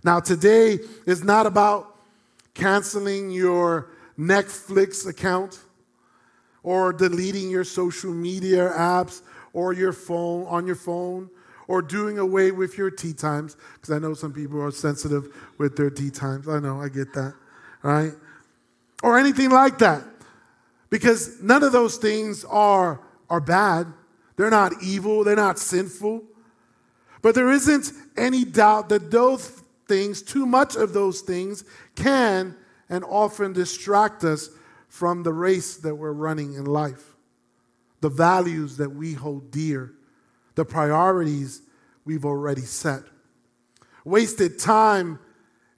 Now, 0.02 0.20
today 0.20 0.78
is 1.04 1.22
not 1.22 1.46
about 1.46 1.94
canceling 2.54 3.30
your 3.30 3.90
Netflix 4.18 5.06
account 5.06 5.60
or 6.62 6.92
deleting 6.92 7.50
your 7.50 7.64
social 7.64 8.12
media 8.12 8.70
apps 8.70 9.22
or 9.52 9.72
your 9.72 9.92
phone 9.92 10.46
on 10.46 10.66
your 10.66 10.76
phone 10.76 11.30
or 11.68 11.82
doing 11.82 12.18
away 12.18 12.50
with 12.50 12.78
your 12.78 12.90
tea 12.90 13.12
times 13.12 13.56
because 13.74 13.94
I 13.94 13.98
know 13.98 14.14
some 14.14 14.32
people 14.32 14.60
are 14.62 14.70
sensitive 14.70 15.34
with 15.58 15.76
their 15.76 15.90
tea 15.90 16.10
times. 16.10 16.48
I 16.48 16.58
know, 16.60 16.80
I 16.80 16.88
get 16.88 17.12
that. 17.14 17.34
Right? 17.82 18.12
Or 19.02 19.18
anything 19.18 19.50
like 19.50 19.78
that. 19.78 20.02
Because 20.90 21.42
none 21.42 21.62
of 21.62 21.72
those 21.72 21.96
things 21.96 22.44
are, 22.44 23.00
are 23.28 23.40
bad. 23.40 23.86
They're 24.36 24.50
not 24.50 24.72
evil, 24.82 25.24
they're 25.24 25.36
not 25.36 25.58
sinful. 25.58 26.22
But 27.22 27.34
there 27.34 27.50
isn't 27.50 27.92
any 28.16 28.44
doubt 28.44 28.88
that 28.90 29.10
those 29.10 29.62
things, 29.88 30.22
too 30.22 30.46
much 30.46 30.76
of 30.76 30.92
those 30.92 31.20
things, 31.20 31.64
can 31.94 32.54
and 32.88 33.04
often 33.04 33.52
distract 33.52 34.24
us 34.24 34.50
from 34.88 35.22
the 35.22 35.32
race 35.32 35.76
that 35.78 35.94
we're 35.94 36.12
running 36.12 36.54
in 36.54 36.64
life, 36.64 37.16
the 38.00 38.08
values 38.08 38.76
that 38.76 38.94
we 38.94 39.12
hold 39.12 39.50
dear, 39.50 39.92
the 40.54 40.64
priorities 40.64 41.62
we've 42.04 42.24
already 42.24 42.62
set. 42.62 43.02
Wasted 44.04 44.58
time 44.58 45.18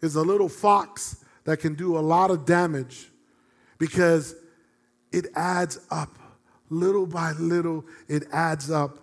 is 0.03 0.15
a 0.15 0.23
little 0.23 0.49
fox 0.49 1.25
that 1.45 1.59
can 1.61 1.75
do 1.75 1.97
a 1.97 2.00
lot 2.00 2.31
of 2.31 2.45
damage 2.45 3.09
because 3.79 4.35
it 5.12 5.27
adds 5.35 5.81
up. 5.91 6.19
Little 6.71 7.07
by 7.07 7.33
little, 7.33 7.87
it 8.07 8.25
adds 8.31 8.71
up. 8.71 8.99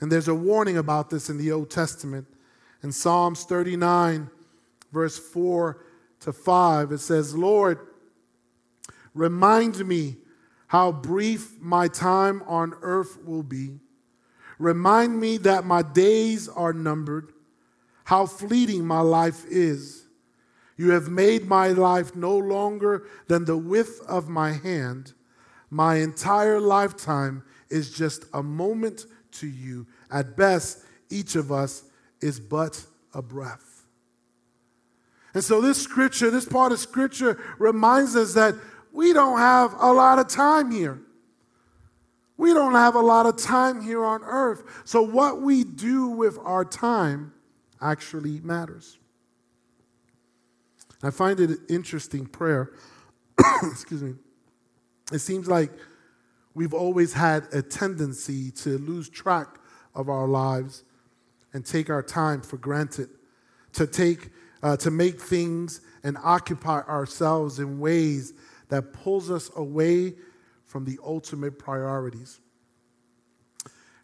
And 0.00 0.10
there's 0.10 0.28
a 0.28 0.34
warning 0.34 0.78
about 0.78 1.10
this 1.10 1.28
in 1.28 1.36
the 1.36 1.52
Old 1.52 1.70
Testament. 1.70 2.26
In 2.82 2.90
Psalms 2.90 3.44
39, 3.44 4.30
verse 4.90 5.18
4 5.18 5.84
to 6.20 6.32
5, 6.32 6.92
it 6.92 6.98
says, 6.98 7.34
Lord, 7.34 7.78
remind 9.14 9.86
me 9.86 10.16
how 10.68 10.92
brief 10.92 11.58
my 11.60 11.88
time 11.88 12.42
on 12.46 12.74
earth 12.82 13.18
will 13.24 13.42
be. 13.42 13.80
Remind 14.58 15.18
me 15.18 15.38
that 15.38 15.64
my 15.64 15.82
days 15.82 16.48
are 16.48 16.72
numbered, 16.72 17.32
how 18.04 18.26
fleeting 18.26 18.86
my 18.86 19.00
life 19.00 19.44
is. 19.48 20.06
You 20.76 20.90
have 20.90 21.08
made 21.08 21.46
my 21.46 21.68
life 21.68 22.14
no 22.14 22.36
longer 22.36 23.06
than 23.26 23.44
the 23.44 23.56
width 23.56 24.00
of 24.06 24.28
my 24.28 24.52
hand. 24.52 25.12
My 25.70 25.96
entire 25.96 26.60
lifetime 26.60 27.42
is 27.68 27.90
just 27.90 28.24
a 28.32 28.42
moment 28.42 29.06
to 29.32 29.46
you. 29.46 29.86
At 30.10 30.36
best, 30.36 30.84
each 31.08 31.36
of 31.36 31.50
us 31.50 31.84
is 32.20 32.40
but 32.40 32.84
a 33.14 33.22
breath. 33.22 33.69
And 35.34 35.44
so, 35.44 35.60
this 35.60 35.80
scripture, 35.80 36.30
this 36.30 36.44
part 36.44 36.72
of 36.72 36.78
scripture 36.78 37.40
reminds 37.58 38.16
us 38.16 38.34
that 38.34 38.54
we 38.92 39.12
don't 39.12 39.38
have 39.38 39.74
a 39.78 39.92
lot 39.92 40.18
of 40.18 40.28
time 40.28 40.70
here. 40.70 41.00
We 42.36 42.54
don't 42.54 42.72
have 42.72 42.94
a 42.94 43.00
lot 43.00 43.26
of 43.26 43.36
time 43.36 43.82
here 43.82 44.04
on 44.04 44.22
earth. 44.24 44.62
So, 44.84 45.02
what 45.02 45.42
we 45.42 45.62
do 45.62 46.08
with 46.08 46.38
our 46.42 46.64
time 46.64 47.32
actually 47.80 48.40
matters. 48.40 48.98
I 51.02 51.10
find 51.10 51.40
it 51.40 51.50
an 51.50 51.66
interesting 51.68 52.26
prayer. 52.26 52.72
Excuse 53.62 54.02
me. 54.02 54.14
It 55.12 55.20
seems 55.20 55.48
like 55.48 55.70
we've 56.54 56.74
always 56.74 57.12
had 57.12 57.46
a 57.52 57.62
tendency 57.62 58.50
to 58.50 58.78
lose 58.78 59.08
track 59.08 59.58
of 59.94 60.08
our 60.08 60.26
lives 60.26 60.84
and 61.52 61.64
take 61.64 61.90
our 61.90 62.02
time 62.02 62.42
for 62.42 62.58
granted, 62.58 63.08
to 63.72 63.86
take, 63.86 64.30
uh, 64.62 64.76
to 64.78 64.90
make 64.90 65.20
things 65.20 65.80
and 66.02 66.16
occupy 66.22 66.80
ourselves 66.82 67.58
in 67.58 67.78
ways 67.78 68.32
that 68.68 68.92
pulls 68.92 69.30
us 69.30 69.50
away 69.56 70.14
from 70.64 70.84
the 70.84 70.98
ultimate 71.04 71.58
priorities. 71.58 72.40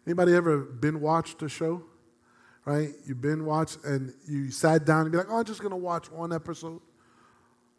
Anybody 0.05 0.33
ever 0.33 0.59
been 0.59 1.01
watched 1.01 1.41
a 1.41 1.49
show? 1.49 1.83
Right? 2.65 2.91
You've 3.05 3.21
been 3.21 3.45
watched 3.45 3.83
and 3.85 4.13
you 4.27 4.51
sat 4.51 4.85
down 4.85 5.03
and 5.03 5.11
be 5.11 5.17
like, 5.17 5.27
oh, 5.29 5.37
I'm 5.37 5.45
just 5.45 5.61
gonna 5.61 5.77
watch 5.77 6.11
one 6.11 6.33
episode. 6.33 6.81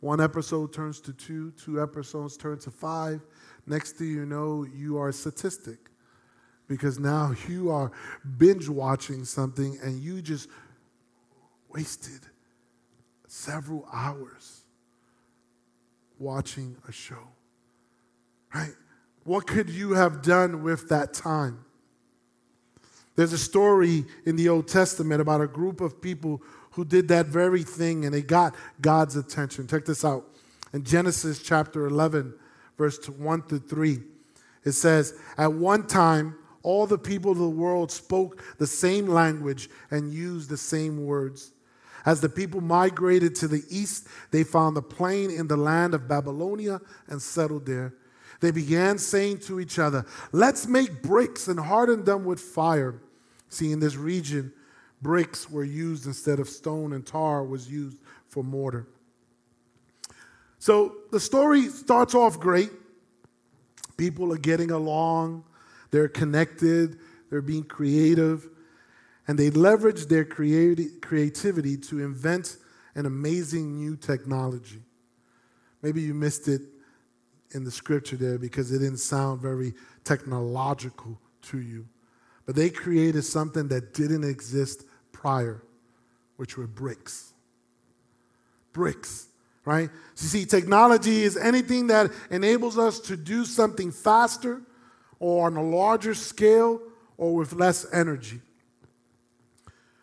One 0.00 0.20
episode 0.20 0.72
turns 0.72 1.00
to 1.02 1.12
two, 1.12 1.50
two 1.52 1.82
episodes 1.82 2.36
turn 2.36 2.58
to 2.60 2.70
five. 2.70 3.20
Next 3.66 3.96
thing 3.96 4.08
you 4.08 4.24
know, 4.24 4.64
you 4.64 4.96
are 4.98 5.08
a 5.08 5.12
statistic 5.12 5.90
because 6.68 6.98
now 6.98 7.34
you 7.48 7.70
are 7.70 7.92
binge 8.38 8.68
watching 8.68 9.24
something 9.24 9.78
and 9.82 10.00
you 10.00 10.22
just 10.22 10.48
wasted 11.68 12.20
several 13.28 13.86
hours 13.92 14.62
watching 16.18 16.76
a 16.88 16.92
show 16.92 17.28
right? 18.54 18.74
What 19.24 19.46
could 19.46 19.68
you 19.68 19.92
have 19.92 20.22
done 20.22 20.62
with 20.62 20.88
that 20.88 21.12
time? 21.14 21.64
There's 23.16 23.32
a 23.32 23.38
story 23.38 24.04
in 24.24 24.36
the 24.36 24.48
Old 24.48 24.68
Testament 24.68 25.20
about 25.20 25.40
a 25.40 25.46
group 25.46 25.80
of 25.80 26.00
people 26.00 26.40
who 26.72 26.84
did 26.84 27.08
that 27.08 27.26
very 27.26 27.62
thing 27.62 28.04
and 28.04 28.14
they 28.14 28.22
got 28.22 28.54
God's 28.80 29.16
attention. 29.16 29.66
Check 29.66 29.84
this 29.84 30.04
out. 30.04 30.24
In 30.72 30.84
Genesis 30.84 31.42
chapter 31.42 31.86
11, 31.86 32.32
verse 32.76 33.08
1 33.08 33.42
to 33.48 33.58
3, 33.58 33.98
it 34.64 34.72
says, 34.72 35.14
At 35.36 35.52
one 35.52 35.86
time, 35.86 36.36
all 36.62 36.86
the 36.86 36.98
people 36.98 37.32
of 37.32 37.38
the 37.38 37.48
world 37.48 37.90
spoke 37.90 38.42
the 38.58 38.66
same 38.66 39.06
language 39.06 39.68
and 39.90 40.12
used 40.12 40.48
the 40.48 40.56
same 40.56 41.04
words. 41.04 41.52
As 42.08 42.22
the 42.22 42.28
people 42.30 42.62
migrated 42.62 43.34
to 43.34 43.48
the 43.48 43.62
east, 43.68 44.06
they 44.30 44.42
found 44.42 44.78
a 44.78 44.80
plain 44.80 45.30
in 45.30 45.46
the 45.46 45.58
land 45.58 45.92
of 45.92 46.08
Babylonia 46.08 46.80
and 47.06 47.20
settled 47.20 47.66
there. 47.66 47.92
They 48.40 48.50
began 48.50 48.96
saying 48.96 49.40
to 49.40 49.60
each 49.60 49.78
other, 49.78 50.06
Let's 50.32 50.66
make 50.66 51.02
bricks 51.02 51.48
and 51.48 51.60
harden 51.60 52.04
them 52.04 52.24
with 52.24 52.40
fire. 52.40 52.98
See, 53.50 53.72
in 53.72 53.80
this 53.80 53.94
region, 53.94 54.54
bricks 55.02 55.50
were 55.50 55.64
used 55.64 56.06
instead 56.06 56.40
of 56.40 56.48
stone, 56.48 56.94
and 56.94 57.04
tar 57.04 57.44
was 57.44 57.70
used 57.70 57.98
for 58.26 58.42
mortar. 58.42 58.86
So 60.58 60.94
the 61.12 61.20
story 61.20 61.68
starts 61.68 62.14
off 62.14 62.40
great. 62.40 62.70
People 63.98 64.32
are 64.32 64.38
getting 64.38 64.70
along, 64.70 65.44
they're 65.90 66.08
connected, 66.08 67.00
they're 67.28 67.42
being 67.42 67.64
creative, 67.64 68.48
and 69.28 69.38
they 69.38 69.50
leveraged 69.50 70.08
their 70.08 70.24
creativity 70.24 71.76
to 71.76 72.02
invent 72.02 72.56
an 72.94 73.04
amazing 73.04 73.76
new 73.76 73.94
technology. 73.94 74.80
Maybe 75.82 76.00
you 76.00 76.14
missed 76.14 76.48
it 76.48 76.62
in 77.52 77.64
the 77.64 77.70
scripture 77.70 78.16
there 78.16 78.38
because 78.38 78.72
it 78.72 78.78
didn't 78.78 78.98
sound 78.98 79.40
very 79.40 79.74
technological 80.02 81.20
to 81.42 81.60
you. 81.60 81.86
But 82.46 82.56
they 82.56 82.70
created 82.70 83.22
something 83.22 83.68
that 83.68 83.92
didn't 83.92 84.24
exist 84.24 84.84
prior, 85.12 85.62
which 86.36 86.56
were 86.56 86.66
bricks. 86.66 87.34
Bricks, 88.72 89.26
right? 89.66 89.90
So 90.14 90.24
you 90.24 90.28
see, 90.28 90.46
technology 90.46 91.22
is 91.22 91.36
anything 91.36 91.88
that 91.88 92.10
enables 92.30 92.78
us 92.78 92.98
to 93.00 93.16
do 93.16 93.44
something 93.44 93.92
faster 93.92 94.62
or 95.20 95.46
on 95.46 95.56
a 95.56 95.62
larger 95.62 96.14
scale 96.14 96.80
or 97.18 97.34
with 97.34 97.52
less 97.52 97.86
energy. 97.92 98.40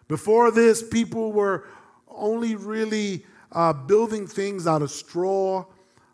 Before 0.07 0.51
this, 0.51 0.83
people 0.87 1.31
were 1.31 1.67
only 2.07 2.55
really 2.55 3.25
uh, 3.51 3.73
building 3.73 4.27
things 4.27 4.67
out 4.67 4.81
of 4.81 4.91
straw 4.91 5.65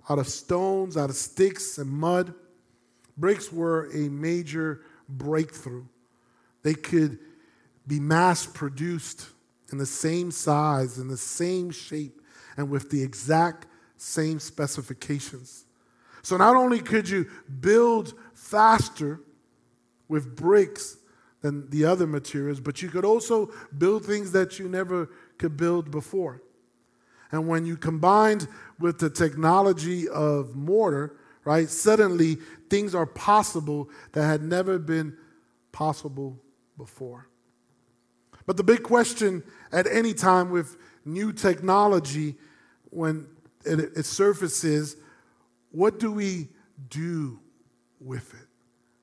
out 0.09 0.19
of 0.19 0.27
stones, 0.27 0.97
out 0.97 1.09
of 1.09 1.15
sticks 1.15 1.77
and 1.77 1.89
mud. 1.89 2.33
Bricks 3.17 3.51
were 3.51 3.89
a 3.93 4.09
major 4.09 4.81
breakthrough. 5.07 5.85
They 6.63 6.73
could 6.73 7.19
be 7.87 7.99
mass 7.99 8.45
produced 8.45 9.27
in 9.71 9.77
the 9.77 9.85
same 9.85 10.31
size, 10.31 10.97
in 10.97 11.07
the 11.07 11.17
same 11.17 11.71
shape, 11.71 12.21
and 12.57 12.69
with 12.69 12.89
the 12.89 13.01
exact 13.01 13.67
same 13.95 14.39
specifications. 14.39 15.65
So 16.23 16.35
not 16.35 16.57
only 16.57 16.79
could 16.79 17.07
you 17.07 17.29
build 17.61 18.13
faster 18.33 19.21
with 20.07 20.35
bricks, 20.35 20.97
than 21.41 21.69
the 21.69 21.85
other 21.85 22.07
materials, 22.07 22.59
but 22.59 22.81
you 22.81 22.89
could 22.89 23.05
also 23.05 23.51
build 23.77 24.05
things 24.05 24.31
that 24.31 24.59
you 24.59 24.69
never 24.69 25.09
could 25.37 25.57
build 25.57 25.89
before. 25.89 26.41
And 27.31 27.47
when 27.47 27.65
you 27.65 27.77
combined 27.77 28.47
with 28.79 28.99
the 28.99 29.09
technology 29.09 30.07
of 30.07 30.55
mortar, 30.55 31.17
right, 31.43 31.69
suddenly 31.69 32.37
things 32.69 32.93
are 32.93 33.05
possible 33.05 33.89
that 34.11 34.23
had 34.23 34.43
never 34.43 34.77
been 34.77 35.17
possible 35.71 36.39
before. 36.77 37.27
But 38.45 38.57
the 38.57 38.63
big 38.63 38.83
question 38.83 39.43
at 39.71 39.87
any 39.87 40.13
time 40.13 40.49
with 40.49 40.77
new 41.05 41.31
technology, 41.31 42.35
when 42.89 43.27
it, 43.65 43.79
it 43.95 44.05
surfaces, 44.05 44.97
what 45.71 45.99
do 45.99 46.11
we 46.11 46.49
do 46.89 47.39
with 47.99 48.33
it? 48.33 48.47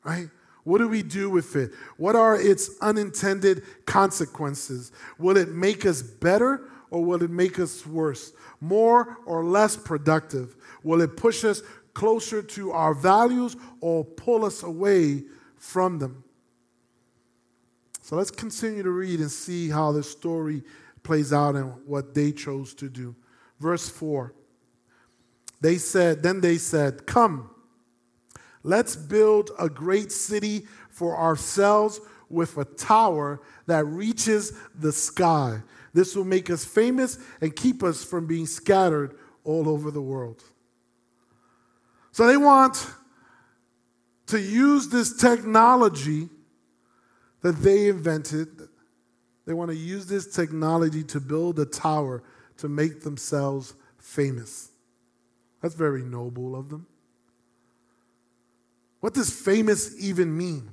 Right? 0.04 0.28
What 0.69 0.83
do 0.83 0.89
we 0.89 1.03
do 1.03 1.31
with 1.31 1.57
it? 1.57 1.73
What 1.97 2.15
are 2.15 2.39
its 2.39 2.79
unintended 2.83 3.63
consequences? 3.87 4.93
Will 5.19 5.39
it 5.39 5.49
make 5.49 5.87
us 5.87 6.03
better 6.03 6.69
or 6.91 7.03
will 7.03 7.23
it 7.23 7.31
make 7.31 7.59
us 7.59 7.87
worse? 7.87 8.35
More 8.61 9.17
or 9.25 9.43
less 9.47 9.79
productive? 9.79 10.57
Will 10.83 11.01
it 11.01 11.17
push 11.17 11.43
us 11.43 11.63
closer 11.95 12.43
to 12.43 12.73
our 12.73 12.93
values 12.93 13.57
or 13.81 14.05
pull 14.05 14.45
us 14.45 14.63
away 14.63 15.25
from 15.57 16.01
them? 16.01 16.23
So 18.03 18.17
let's 18.17 18.31
continue 18.31 18.83
to 18.83 18.91
read 18.91 19.21
and 19.21 19.31
see 19.31 19.71
how 19.71 19.93
this 19.93 20.11
story 20.11 20.63
plays 21.03 21.33
out 21.33 21.55
and 21.55 21.73
what 21.87 22.13
they 22.13 22.31
chose 22.31 22.75
to 22.75 22.91
do. 22.91 23.17
Verse 23.59 23.89
4. 23.89 24.35
They 25.63 25.79
said, 25.79 26.23
then 26.23 26.43
they 26.43 26.59
said, 26.59 27.07
Come, 27.07 27.49
let's 28.69 28.95
build 28.95 29.51
a 29.59 29.69
great 29.69 30.13
city 30.13 30.67
for 30.91 31.17
ourselves 31.17 32.01
with 32.29 32.57
a 32.59 32.65
tower 32.65 33.41
that 33.67 33.87
reaches 33.87 34.53
the 34.79 34.93
sky. 34.93 35.63
This 35.95 36.15
will 36.15 36.25
make 36.25 36.51
us 36.51 36.65
famous 36.65 37.19
and 37.41 37.57
keep 37.57 37.83
us 37.83 38.05
from 38.05 38.27
being 38.27 38.47
scattered 38.47 39.17
all 39.43 39.69
over 39.69 39.91
the 39.91 40.03
world. 40.03 40.43
So 42.13 42.27
they 42.27 42.37
want 42.37 42.87
to 44.27 44.39
use 44.39 44.89
this 44.89 45.17
technology 45.17 46.29
that 47.41 47.57
they 47.63 47.89
invented. 47.89 48.49
They 49.47 49.55
want 49.55 49.71
to 49.71 49.77
use 49.77 50.07
this 50.07 50.35
technology 50.35 51.05
to 51.05 51.21
build 51.21 51.59
a 51.59 51.65
tower 51.65 52.23
to 52.59 52.69
make 52.69 53.01
themselves 53.01 53.75
famous. 53.97 54.71
That's 55.63 55.75
very 55.75 56.03
noble 56.03 56.55
of 56.55 56.69
them. 56.69 56.87
What 59.00 59.14
does 59.14 59.31
famous 59.31 59.95
even 59.99 60.37
mean? 60.37 60.71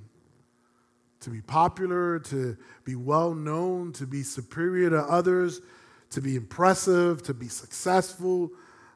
To 1.22 1.30
be 1.30 1.42
popular, 1.42 2.20
to 2.20 2.58
be 2.84 2.96
well 2.96 3.34
known, 3.34 3.94
to 3.94 4.06
be 4.06 4.24
superior 4.24 4.90
to 4.92 5.00
others, 5.00 5.62
to 6.12 6.22
be 6.22 6.36
impressive, 6.36 7.24
to 7.24 7.34
be 7.34 7.48
successful, 7.48 8.52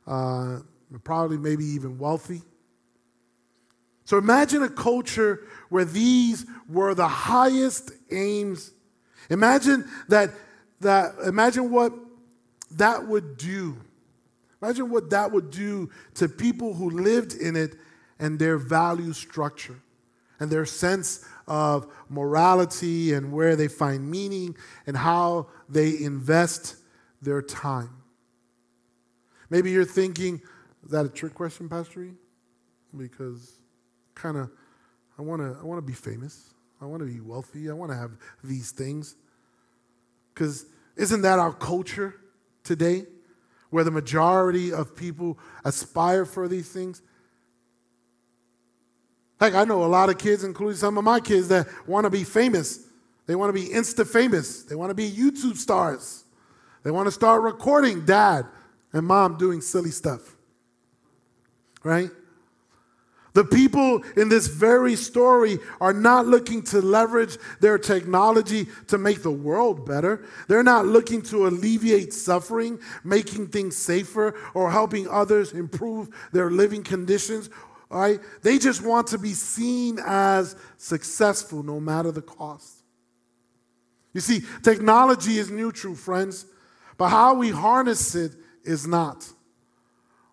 uh, 0.05 0.59
probably 1.03 1.37
maybe 1.37 1.65
even 1.65 1.97
wealthy. 1.97 2.41
So 4.05 4.17
imagine 4.17 4.63
a 4.63 4.69
culture 4.69 5.41
where 5.69 5.85
these 5.85 6.45
were 6.67 6.93
the 6.95 7.07
highest 7.07 7.91
aims. 8.11 8.71
Imagine 9.29 9.87
that, 10.07 10.31
that 10.81 11.13
imagine 11.25 11.69
what 11.71 11.93
that 12.71 13.07
would 13.07 13.37
do 13.37 13.77
Imagine 14.61 14.89
what 14.89 15.09
that 15.11 15.31
would 15.31 15.51
do 15.51 15.89
to 16.15 16.27
people 16.27 16.73
who 16.73 16.89
lived 16.89 17.33
in 17.33 17.55
it 17.55 17.75
and 18.19 18.39
their 18.39 18.57
value 18.57 19.13
structure 19.13 19.79
and 20.39 20.51
their 20.51 20.65
sense 20.65 21.25
of 21.47 21.87
morality 22.09 23.13
and 23.13 23.31
where 23.31 23.55
they 23.55 23.67
find 23.67 24.09
meaning 24.09 24.55
and 24.87 24.95
how 24.95 25.47
they 25.67 26.01
invest 26.01 26.75
their 27.21 27.41
time. 27.41 27.89
Maybe 29.49 29.71
you're 29.71 29.85
thinking, 29.85 30.41
is 30.83 30.91
that 30.91 31.05
a 31.05 31.09
trick 31.09 31.33
question, 31.33 31.67
Pastor 31.67 32.03
E? 32.03 32.11
Because 32.95 33.59
kind 34.15 34.37
of, 34.37 34.51
I 35.17 35.21
want 35.21 35.41
to 35.41 35.57
I 35.59 35.65
wanna 35.65 35.81
be 35.81 35.93
famous. 35.93 36.53
I 36.81 36.85
want 36.85 37.01
to 37.01 37.05
be 37.05 37.19
wealthy. 37.19 37.69
I 37.69 37.73
want 37.73 37.91
to 37.91 37.97
have 37.97 38.11
these 38.41 38.71
things. 38.71 39.15
Because 40.33 40.65
isn't 40.95 41.23
that 41.23 41.37
our 41.37 41.51
culture 41.51 42.15
today? 42.63 43.05
where 43.69 43.83
the 43.83 43.91
majority 43.91 44.73
of 44.73 44.95
people 44.95 45.37
aspire 45.63 46.25
for 46.25 46.47
these 46.47 46.69
things. 46.69 47.01
Heck, 49.39 49.53
I 49.53 49.63
know 49.63 49.83
a 49.83 49.87
lot 49.87 50.09
of 50.09 50.17
kids, 50.17 50.43
including 50.43 50.77
some 50.77 50.97
of 50.97 51.03
my 51.03 51.19
kids, 51.19 51.47
that 51.47 51.67
want 51.87 52.03
to 52.03 52.09
be 52.09 52.23
famous. 52.23 52.87
They 53.25 53.35
want 53.35 53.49
to 53.49 53.53
be 53.53 53.69
insta 53.69 54.05
famous. 54.05 54.63
They 54.63 54.75
want 54.75 54.89
to 54.89 54.95
be 54.95 55.09
YouTube 55.09 55.55
stars. 55.55 56.25
They 56.83 56.91
want 56.91 57.07
to 57.07 57.11
start 57.11 57.43
recording 57.43 58.05
dad 58.05 58.45
and 58.91 59.05
mom 59.05 59.37
doing 59.37 59.61
silly 59.61 59.91
stuff. 59.91 60.35
Right? 61.83 62.09
The 63.33 63.45
people 63.45 64.03
in 64.17 64.27
this 64.27 64.47
very 64.47 64.95
story 64.95 65.59
are 65.79 65.93
not 65.93 66.25
looking 66.25 66.63
to 66.63 66.81
leverage 66.81 67.37
their 67.61 67.77
technology 67.77 68.67
to 68.87 68.97
make 68.97 69.21
the 69.21 69.31
world 69.31 69.85
better. 69.85 70.25
They're 70.47 70.63
not 70.63 70.87
looking 70.87 71.21
to 71.23 71.47
alleviate 71.47 72.11
suffering, 72.11 72.79
making 73.03 73.47
things 73.47 73.77
safer, 73.77 74.35
or 74.53 74.71
helping 74.71 75.07
others 75.07 75.53
improve 75.53 76.09
their 76.33 76.49
living 76.49 76.83
conditions. 76.83 77.49
Right? 77.89 78.19
They 78.43 78.59
just 78.59 78.83
want 78.83 79.07
to 79.07 79.17
be 79.17 79.33
seen 79.33 79.99
as 80.05 80.55
successful 80.77 81.63
no 81.63 81.79
matter 81.79 82.11
the 82.11 82.21
cost. 82.21 82.83
You 84.13 84.21
see, 84.21 84.43
technology 84.63 85.37
is 85.37 85.49
neutral, 85.49 85.95
friends, 85.95 86.45
but 86.97 87.09
how 87.09 87.35
we 87.35 87.49
harness 87.49 88.15
it 88.15 88.33
is 88.63 88.85
not. 88.85 89.27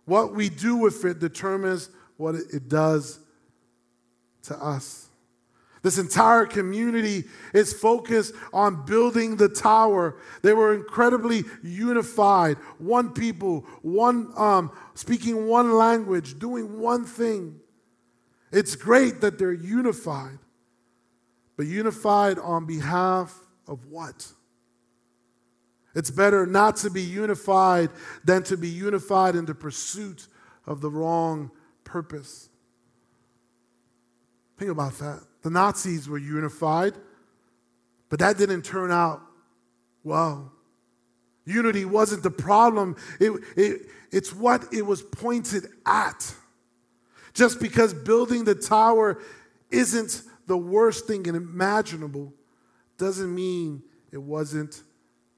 What 0.05 0.35
we 0.35 0.49
do 0.49 0.77
with 0.77 1.05
it 1.05 1.19
determines 1.19 1.89
what 2.17 2.35
it 2.35 2.69
does 2.69 3.19
to 4.45 4.57
us. 4.57 5.06
This 5.87 5.99
entire 5.99 6.47
community 6.47 7.27
is 7.55 7.73
focused 7.73 8.35
on 8.53 8.87
building 8.87 9.37
the 9.37 9.49
tower. 9.49 10.17
They 10.43 10.53
were 10.53 10.75
incredibly 10.75 11.45
unified, 11.63 12.57
one 12.79 13.13
people, 13.13 13.61
one 13.83 14.33
um, 14.37 14.73
speaking 14.95 15.47
one 15.47 15.75
language, 15.75 16.41
doing 16.41 16.81
one 16.81 17.05
thing. 17.05 17.61
It's 18.51 18.75
great 18.75 19.21
that 19.21 19.39
they're 19.39 19.53
unified, 19.53 20.41
but 21.57 21.67
unified 21.67 22.41
on 22.41 22.67
behalf 22.67 23.39
of 23.69 23.87
what? 23.87 24.27
It's 25.95 26.11
better 26.11 26.47
not 26.47 26.79
to 26.79 26.91
be 26.91 27.03
unified 27.03 27.91
than 28.25 28.43
to 28.43 28.57
be 28.57 28.69
unified 28.69 29.37
in 29.37 29.45
the 29.45 29.55
pursuit 29.55 30.27
of 30.67 30.81
the 30.81 30.91
wrong 30.91 31.53
purpose. 31.85 32.49
Think 34.59 34.73
about 34.73 34.99
that. 34.99 35.23
The 35.47 35.51
Nazis 35.51 36.09
were 36.09 36.19
unified, 36.19 36.95
but 38.09 38.19
that 38.19 38.37
didn't 38.37 38.63
turn 38.63 38.91
out 38.91 39.23
well. 40.03 40.51
Unity 41.45 41.85
wasn't 41.85 42.25
the 42.25 42.33
problem, 42.33 42.97
it, 43.21 43.31
it, 43.57 43.83
it's 44.11 44.35
what 44.35 44.67
it 44.75 44.85
was 44.85 45.03
pointed 45.03 45.69
at. 45.87 46.35
Just 47.33 47.61
because 47.61 47.95
building 47.95 48.43
the 48.43 48.57
tower 48.57 49.23
isn't 49.71 50.23
the 50.49 50.57
worst 50.57 51.07
thing 51.07 51.27
imaginable 51.27 52.35
doesn't 52.99 53.33
mean 53.33 53.85
it 54.11 54.21
wasn't 54.21 54.83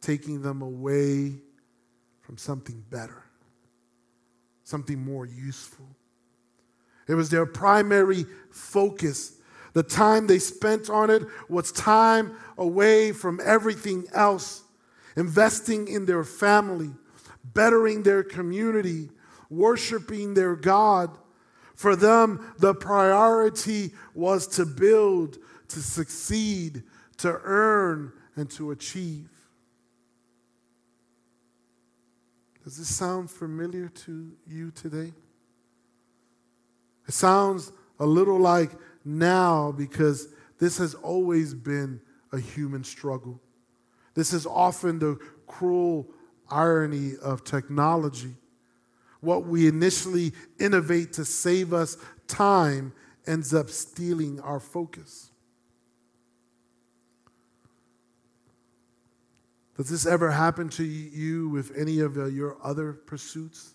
taking 0.00 0.40
them 0.40 0.62
away 0.62 1.34
from 2.22 2.38
something 2.38 2.82
better, 2.88 3.24
something 4.64 4.98
more 4.98 5.26
useful. 5.26 5.84
It 7.06 7.14
was 7.14 7.28
their 7.28 7.44
primary 7.44 8.24
focus. 8.50 9.34
The 9.74 9.82
time 9.82 10.26
they 10.26 10.38
spent 10.38 10.88
on 10.90 11.10
it 11.10 11.22
was 11.48 11.72
time 11.72 12.36
away 12.56 13.12
from 13.12 13.40
everything 13.44 14.06
else, 14.12 14.62
investing 15.16 15.88
in 15.88 16.06
their 16.06 16.24
family, 16.24 16.90
bettering 17.44 18.02
their 18.02 18.22
community, 18.22 19.10
worshiping 19.50 20.34
their 20.34 20.56
God. 20.56 21.16
For 21.74 21.94
them, 21.94 22.54
the 22.58 22.74
priority 22.74 23.92
was 24.14 24.46
to 24.48 24.66
build, 24.66 25.38
to 25.68 25.80
succeed, 25.80 26.82
to 27.18 27.40
earn, 27.44 28.12
and 28.36 28.50
to 28.50 28.70
achieve. 28.70 29.28
Does 32.64 32.76
this 32.76 32.94
sound 32.94 33.30
familiar 33.30 33.88
to 33.88 34.32
you 34.46 34.70
today? 34.70 35.12
It 37.06 37.14
sounds 37.14 37.72
a 37.98 38.04
little 38.04 38.38
like 38.38 38.72
now 39.08 39.72
because 39.72 40.28
this 40.58 40.78
has 40.78 40.94
always 40.94 41.54
been 41.54 42.00
a 42.32 42.38
human 42.38 42.84
struggle. 42.84 43.40
This 44.14 44.32
is 44.32 44.46
often 44.46 44.98
the 44.98 45.18
cruel 45.46 46.08
irony 46.50 47.12
of 47.22 47.44
technology. 47.44 48.34
What 49.20 49.46
we 49.46 49.66
initially 49.66 50.32
innovate 50.60 51.14
to 51.14 51.24
save 51.24 51.72
us 51.72 51.96
time 52.26 52.92
ends 53.26 53.54
up 53.54 53.70
stealing 53.70 54.40
our 54.40 54.60
focus. 54.60 55.30
Does 59.76 59.88
this 59.88 60.06
ever 60.06 60.32
happen 60.32 60.68
to 60.70 60.84
you 60.84 61.48
with 61.48 61.72
any 61.76 62.00
of 62.00 62.18
uh, 62.18 62.24
your 62.26 62.56
other 62.62 62.92
pursuits? 62.92 63.74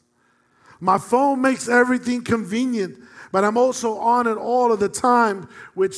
My 0.83 0.97
phone 0.97 1.41
makes 1.41 1.69
everything 1.69 2.25
convenient, 2.25 2.97
but 3.31 3.45
I'm 3.45 3.57
also 3.57 3.95
on 3.99 4.27
it 4.27 4.35
all 4.35 4.73
of 4.73 4.81
the 4.81 4.89
time, 4.89 5.47
which 5.75 5.95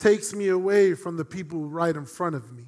takes 0.00 0.34
me 0.34 0.48
away 0.48 0.94
from 0.94 1.16
the 1.16 1.24
people 1.24 1.60
right 1.66 1.94
in 1.94 2.04
front 2.04 2.34
of 2.34 2.52
me. 2.52 2.64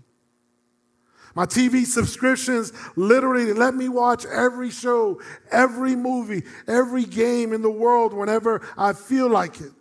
My 1.34 1.44
TV 1.44 1.84
subscriptions 1.84 2.72
literally 2.94 3.52
let 3.52 3.74
me 3.74 3.88
watch 3.88 4.24
every 4.26 4.70
show, 4.70 5.20
every 5.50 5.96
movie, 5.96 6.44
every 6.68 7.02
game 7.02 7.52
in 7.52 7.62
the 7.62 7.70
world 7.70 8.14
whenever 8.14 8.64
I 8.78 8.92
feel 8.92 9.28
like 9.28 9.60
it. 9.60 9.72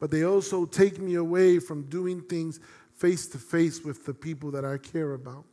But 0.00 0.10
they 0.10 0.24
also 0.24 0.64
take 0.64 0.98
me 0.98 1.16
away 1.16 1.58
from 1.58 1.90
doing 1.90 2.22
things 2.22 2.58
face 2.96 3.26
to 3.28 3.38
face 3.38 3.84
with 3.84 4.06
the 4.06 4.14
people 4.14 4.50
that 4.52 4.64
I 4.64 4.78
care 4.78 5.12
about. 5.12 5.44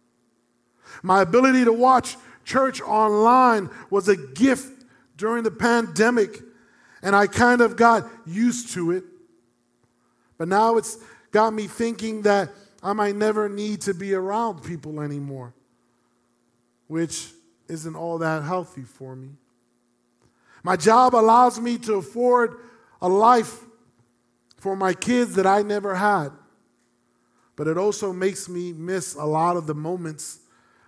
My 1.03 1.21
ability 1.21 1.65
to 1.65 1.73
watch 1.73 2.15
church 2.45 2.79
online 2.79 3.69
was 3.89 4.07
a 4.07 4.15
gift 4.15 4.78
during 5.19 5.43
the 5.43 5.51
pandemic, 5.51 6.41
and 7.03 7.15
I 7.15 7.27
kind 7.27 7.61
of 7.61 7.75
got 7.75 8.09
used 8.25 8.73
to 8.73 8.91
it. 8.91 9.03
But 10.37 10.47
now 10.47 10.77
it's 10.77 10.97
got 11.31 11.53
me 11.53 11.67
thinking 11.67 12.23
that 12.23 12.49
I 12.81 12.93
might 12.93 13.15
never 13.15 13.49
need 13.49 13.81
to 13.81 13.93
be 13.93 14.13
around 14.13 14.63
people 14.63 15.01
anymore, 15.01 15.53
which 16.87 17.31
isn't 17.67 17.95
all 17.95 18.17
that 18.19 18.43
healthy 18.43 18.83
for 18.83 19.15
me. 19.15 19.29
My 20.63 20.77
job 20.77 21.13
allows 21.13 21.59
me 21.59 21.77
to 21.79 21.95
afford 21.95 22.55
a 23.01 23.09
life 23.09 23.59
for 24.57 24.75
my 24.75 24.93
kids 24.93 25.35
that 25.35 25.45
I 25.45 25.61
never 25.61 25.95
had, 25.95 26.29
but 27.57 27.67
it 27.67 27.77
also 27.77 28.13
makes 28.13 28.47
me 28.47 28.71
miss 28.71 29.15
a 29.15 29.25
lot 29.25 29.57
of 29.57 29.67
the 29.67 29.75
moments 29.75 30.39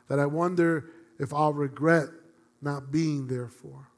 that 0.07 0.19
I 0.19 0.25
wonder 0.25 0.89
if 1.19 1.33
I'll 1.33 1.53
regret 1.53 2.07
not 2.61 2.91
being 2.91 3.27
there 3.27 3.49
for. 3.49 3.90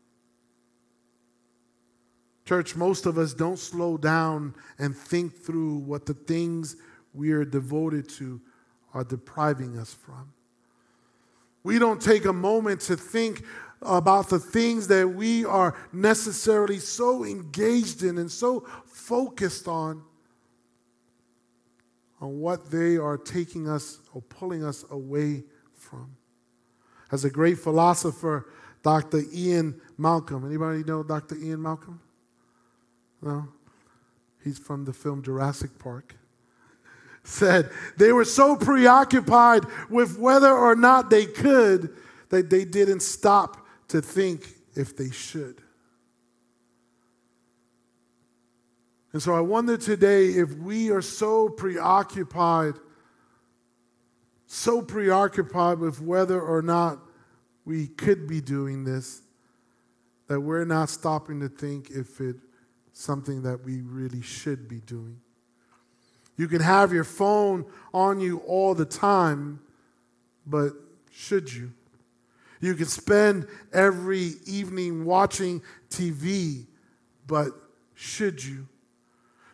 Church, 2.45 2.75
most 2.75 3.06
of 3.06 3.17
us 3.17 3.34
don't 3.34 3.58
slow 3.58 3.97
down 3.97 4.53
and 4.77 4.95
think 4.95 5.34
through 5.34 5.77
what 5.77 6.06
the 6.06 6.13
things 6.13 6.75
we 7.13 7.32
are 7.32 7.45
devoted 7.45 8.10
to 8.10 8.41
are 8.93 9.03
depriving 9.03 9.77
us 9.77 9.93
from. 9.93 10.34
We 11.63 11.79
don't 11.79 12.01
take 12.01 12.25
a 12.25 12.34
moment 12.34 12.82
to 12.82 12.97
think 12.97 13.43
about 13.82 14.29
the 14.29 14.39
things 14.39 14.88
that 14.88 15.08
we 15.08 15.45
are 15.45 15.75
necessarily 15.91 16.79
so 16.79 17.23
engaged 17.23 18.03
in 18.03 18.17
and 18.17 18.32
so 18.32 18.67
focused 18.86 19.67
on 19.67 20.03
on 22.21 22.39
what 22.39 22.71
they 22.71 22.95
are 22.95 23.17
taking 23.17 23.67
us 23.67 23.99
or 24.13 24.21
pulling 24.21 24.63
us 24.63 24.86
away 24.91 25.43
from. 25.75 26.15
As 27.12 27.25
a 27.25 27.29
great 27.29 27.60
philosopher, 27.60 28.47
Dr. 28.82 29.23
Ian 29.34 29.79
Malcolm. 29.97 30.45
Anybody 30.45 30.86
know 30.86 31.03
Dr. 31.03 31.36
Ian 31.36 31.62
Malcolm? 31.62 31.99
No? 33.23 33.47
He's 34.43 34.59
from 34.59 34.86
the 34.86 34.93
film 34.93 35.23
Jurassic 35.23 35.79
Park. 35.79 36.15
Said 37.23 37.69
they 37.97 38.12
were 38.12 38.25
so 38.25 38.55
preoccupied 38.55 39.63
with 39.89 40.19
whether 40.19 40.51
or 40.51 40.75
not 40.75 41.09
they 41.09 41.25
could 41.25 41.95
that 42.29 42.49
they 42.49 42.65
didn't 42.65 43.01
stop 43.01 43.65
to 43.89 44.01
think 44.01 44.47
if 44.75 44.97
they 44.97 45.12
should. 45.12 45.62
And 49.13 49.21
so 49.21 49.36
I 49.36 49.41
wonder 49.41 49.77
today 49.77 50.29
if 50.29 50.53
we 50.57 50.89
are 50.89 51.01
so 51.01 51.47
preoccupied 51.47 52.73
so 54.53 54.83
preoccupied 54.83 55.79
with 55.79 55.99
whether 55.99 56.39
or 56.39 56.62
not 56.62 56.99
we 57.65 57.88
could 57.88 58.27
be 58.27 58.39
doing 58.39 58.83
this 58.83 59.23
that 60.27 60.39
we're 60.39 60.63
not 60.63 60.89
stopping 60.89 61.39
to 61.39 61.49
think 61.49 61.89
if 61.89 62.21
it's 62.21 62.39
something 62.93 63.41
that 63.43 63.63
we 63.63 63.82
really 63.82 64.21
should 64.21 64.67
be 64.67 64.79
doing. 64.79 65.19
You 66.38 66.47
can 66.47 66.62
have 66.62 66.93
your 66.93 67.03
phone 67.03 67.65
on 67.93 68.19
you 68.19 68.38
all 68.47 68.73
the 68.73 68.86
time, 68.86 69.60
but 70.45 70.73
should 71.12 71.53
you? 71.53 71.73
You 72.60 72.75
can 72.75 72.86
spend 72.86 73.47
every 73.73 74.36
evening 74.45 75.06
watching 75.06 75.62
TV, 75.89 76.65
but 77.27 77.49
should 77.93 78.43
you? 78.43 78.67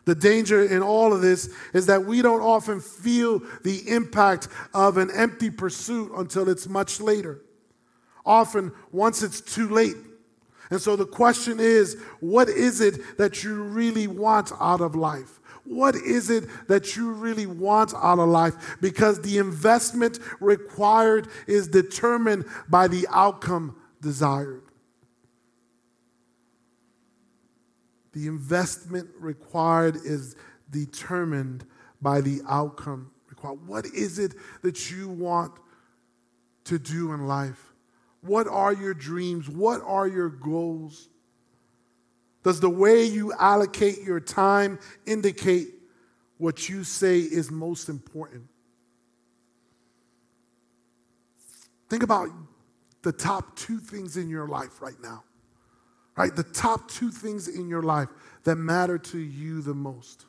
The 0.04 0.14
danger 0.14 0.64
in 0.64 0.82
all 0.82 1.12
of 1.12 1.20
this 1.20 1.54
is 1.74 1.86
that 1.86 2.04
we 2.04 2.22
don't 2.22 2.40
often 2.40 2.80
feel 2.80 3.42
the 3.62 3.88
impact 3.88 4.48
of 4.72 4.96
an 4.96 5.10
empty 5.14 5.50
pursuit 5.50 6.12
until 6.16 6.48
it's 6.48 6.68
much 6.68 7.00
later. 7.00 7.42
Often, 8.24 8.72
once 8.92 9.22
it's 9.22 9.40
too 9.40 9.68
late. 9.68 9.96
And 10.70 10.80
so 10.80 10.96
the 10.96 11.06
question 11.06 11.58
is 11.58 11.96
what 12.20 12.48
is 12.48 12.80
it 12.80 13.18
that 13.18 13.42
you 13.42 13.62
really 13.62 14.06
want 14.06 14.52
out 14.60 14.80
of 14.80 14.94
life? 14.94 15.40
What 15.64 15.94
is 15.94 16.30
it 16.30 16.44
that 16.68 16.96
you 16.96 17.12
really 17.12 17.46
want 17.46 17.92
out 17.94 18.18
of 18.18 18.28
life? 18.28 18.76
Because 18.80 19.20
the 19.20 19.38
investment 19.38 20.18
required 20.40 21.28
is 21.46 21.68
determined 21.68 22.44
by 22.68 22.88
the 22.88 23.06
outcome 23.10 23.76
desired. 24.00 24.62
The 28.12 28.26
investment 28.26 29.10
required 29.18 29.96
is 29.96 30.34
determined 30.70 31.64
by 32.02 32.20
the 32.20 32.40
outcome 32.48 33.10
required. 33.28 33.66
What 33.66 33.86
is 33.86 34.18
it 34.18 34.34
that 34.62 34.90
you 34.90 35.08
want 35.08 35.52
to 36.64 36.78
do 36.78 37.12
in 37.12 37.26
life? 37.26 37.69
What 38.22 38.46
are 38.48 38.72
your 38.72 38.94
dreams? 38.94 39.48
What 39.48 39.80
are 39.84 40.06
your 40.06 40.28
goals? 40.28 41.08
Does 42.42 42.60
the 42.60 42.70
way 42.70 43.04
you 43.04 43.32
allocate 43.38 44.02
your 44.02 44.20
time 44.20 44.78
indicate 45.06 45.68
what 46.38 46.68
you 46.68 46.84
say 46.84 47.18
is 47.18 47.50
most 47.50 47.88
important? 47.88 48.44
Think 51.88 52.02
about 52.02 52.28
the 53.02 53.12
top 53.12 53.56
two 53.56 53.78
things 53.78 54.16
in 54.16 54.28
your 54.28 54.48
life 54.48 54.80
right 54.80 55.00
now 55.02 55.24
right? 56.20 56.36
The 56.36 56.42
top 56.42 56.90
two 56.90 57.10
things 57.10 57.48
in 57.48 57.66
your 57.66 57.82
life 57.82 58.08
that 58.44 58.56
matter 58.56 58.98
to 58.98 59.18
you 59.18 59.62
the 59.62 59.72
most. 59.72 60.26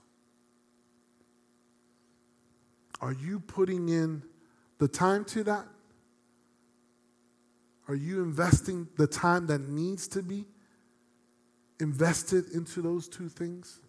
Are 3.02 3.12
you 3.12 3.42
putting 3.42 3.90
in 3.90 4.24
the 4.78 4.88
time 4.88 5.26
to 5.26 5.44
that? 5.44 5.66
Are 7.92 7.96
you 7.96 8.24
investing 8.24 8.88
the 8.96 9.06
time 9.06 9.48
that 9.48 9.68
needs 9.68 10.08
to 10.08 10.24
be 10.24 10.46
invested 11.78 12.46
into 12.54 12.82
those 12.82 13.10
two 13.10 13.28
things? 13.28 13.82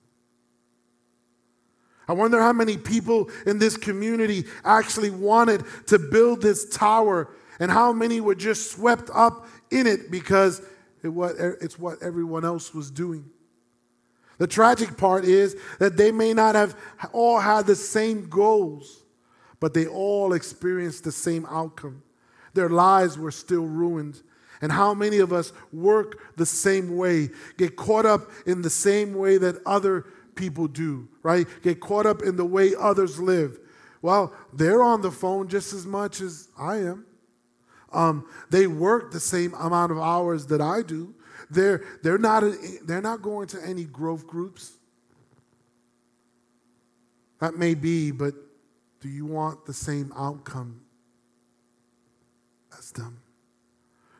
I 2.08 2.12
wonder 2.14 2.40
how 2.40 2.52
many 2.52 2.76
people 2.76 3.30
in 3.46 3.60
this 3.60 3.76
community 3.76 4.46
actually 4.64 5.10
wanted 5.10 5.62
to 5.86 6.00
build 6.00 6.42
this 6.42 6.68
tower 6.68 7.28
and 7.60 7.70
how 7.70 7.92
many 7.92 8.20
were 8.20 8.34
just 8.34 8.72
swept 8.72 9.08
up 9.14 9.46
in 9.70 9.86
it 9.86 10.10
because 10.10 10.62
it's 11.04 11.78
what 11.78 12.02
everyone 12.02 12.44
else 12.44 12.74
was 12.74 12.90
doing. 12.90 13.24
The 14.38 14.48
tragic 14.48 14.96
part 14.96 15.24
is 15.24 15.54
that 15.78 15.96
they 15.96 16.10
may 16.10 16.34
not 16.34 16.56
have 16.56 16.76
all 17.12 17.38
had 17.38 17.68
the 17.68 17.76
same 17.76 18.28
goals, 18.28 19.04
but 19.60 19.74
they 19.74 19.86
all 19.86 20.32
experienced 20.32 21.04
the 21.04 21.12
same 21.12 21.46
outcome. 21.48 22.02
Their 22.54 22.68
lives 22.68 23.18
were 23.18 23.30
still 23.30 23.66
ruined. 23.66 24.22
And 24.60 24.70
how 24.70 24.94
many 24.94 25.18
of 25.18 25.32
us 25.32 25.52
work 25.72 26.36
the 26.36 26.46
same 26.46 26.96
way, 26.96 27.30
get 27.56 27.76
caught 27.76 28.06
up 28.06 28.30
in 28.46 28.62
the 28.62 28.70
same 28.70 29.14
way 29.14 29.36
that 29.38 29.56
other 29.66 30.06
people 30.36 30.68
do, 30.68 31.08
right? 31.22 31.46
Get 31.62 31.80
caught 31.80 32.06
up 32.06 32.22
in 32.22 32.36
the 32.36 32.44
way 32.44 32.72
others 32.78 33.18
live. 33.18 33.58
Well, 34.02 34.32
they're 34.52 34.82
on 34.82 35.02
the 35.02 35.10
phone 35.10 35.48
just 35.48 35.72
as 35.72 35.84
much 35.84 36.20
as 36.20 36.48
I 36.58 36.76
am. 36.76 37.06
Um, 37.92 38.26
they 38.50 38.66
work 38.66 39.12
the 39.12 39.20
same 39.20 39.52
amount 39.54 39.92
of 39.92 39.98
hours 39.98 40.46
that 40.46 40.60
I 40.60 40.82
do. 40.82 41.14
They're, 41.50 41.84
they're, 42.02 42.18
not, 42.18 42.44
they're 42.84 43.02
not 43.02 43.20
going 43.20 43.48
to 43.48 43.62
any 43.62 43.84
growth 43.84 44.26
groups. 44.26 44.72
That 47.40 47.58
may 47.58 47.74
be, 47.74 48.12
but 48.12 48.34
do 49.00 49.08
you 49.08 49.26
want 49.26 49.66
the 49.66 49.74
same 49.74 50.12
outcome 50.16 50.80
them? 52.94 53.20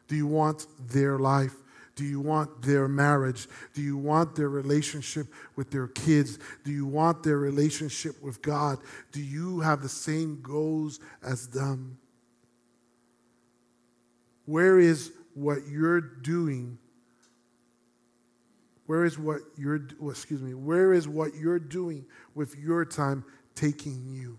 Do 0.09 0.17
you 0.17 0.27
want 0.27 0.67
their 0.89 1.19
life? 1.19 1.55
Do 1.95 2.05
you 2.05 2.21
want 2.21 2.63
their 2.63 2.89
marriage? 2.89 3.49
Do 3.75 3.83
you 3.83 3.97
want 3.97 4.35
their 4.35 4.49
relationship 4.49 5.27
with 5.57 5.71
their 5.71 5.89
kids? 5.89 6.39
Do 6.65 6.73
you 6.73 6.87
want 6.87 7.23
their 7.23 7.39
relationship 7.39 8.23
with 8.23 8.41
God? 8.41 8.79
Do 9.13 9.21
you 9.21 9.61
have 9.61 9.83
the 9.83 9.89
same 9.89 10.41
goals 10.43 11.01
as 11.23 11.49
them? 11.49 11.99
Where 14.47 14.79
is 14.79 15.13
what 15.35 15.67
you're 15.69 16.01
doing? 16.01 16.79
Where 18.87 19.05
is 19.05 19.19
what 19.19 19.41
you're 19.57 19.81
oh, 20.03 20.11
excuse 20.11 20.43
me, 20.43 20.55
where 20.55 20.93
is 20.93 21.09
what 21.09 21.35
you're 21.35 21.59
doing 21.59 22.05
with 22.35 22.57
your 22.59 22.85
time 22.85 23.25
taking 23.55 24.09
you? 24.09 24.39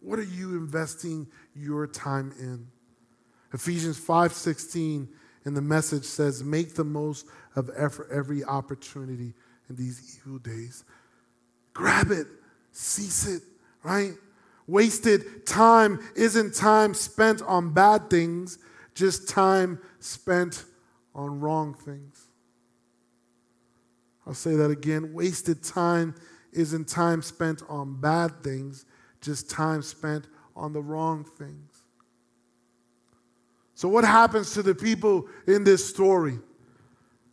What 0.00 0.18
are 0.18 0.24
you 0.24 0.56
investing 0.56 1.26
your 1.54 1.86
time 1.86 2.32
in? 2.38 2.66
Ephesians 3.56 3.98
5:16 3.98 5.08
in 5.46 5.54
the 5.54 5.62
message 5.62 6.04
says, 6.04 6.44
"Make 6.44 6.74
the 6.74 6.84
most 6.84 7.26
of 7.54 7.70
every 7.70 8.44
opportunity 8.44 9.34
in 9.70 9.76
these 9.76 10.18
evil 10.18 10.38
days. 10.38 10.84
Grab 11.72 12.10
it, 12.10 12.26
seize 12.70 13.26
it, 13.26 13.42
right? 13.82 14.14
Wasted 14.66 15.46
time 15.46 16.00
isn't 16.14 16.54
time 16.54 16.92
spent 16.92 17.40
on 17.40 17.72
bad 17.72 18.10
things, 18.10 18.58
just 18.94 19.26
time 19.26 19.80
spent 20.00 20.66
on 21.14 21.40
wrong 21.40 21.72
things. 21.72 22.26
I'll 24.26 24.34
say 24.34 24.54
that 24.56 24.70
again. 24.70 25.14
Wasted 25.14 25.62
time 25.62 26.14
isn't 26.52 26.88
time 26.88 27.22
spent 27.22 27.62
on 27.70 28.02
bad 28.02 28.42
things, 28.42 28.84
just 29.22 29.48
time 29.48 29.80
spent 29.80 30.26
on 30.54 30.74
the 30.74 30.82
wrong 30.82 31.24
things. 31.24 31.75
So, 33.76 33.90
what 33.90 34.04
happens 34.04 34.54
to 34.54 34.62
the 34.62 34.74
people 34.74 35.28
in 35.46 35.62
this 35.62 35.86
story? 35.86 36.38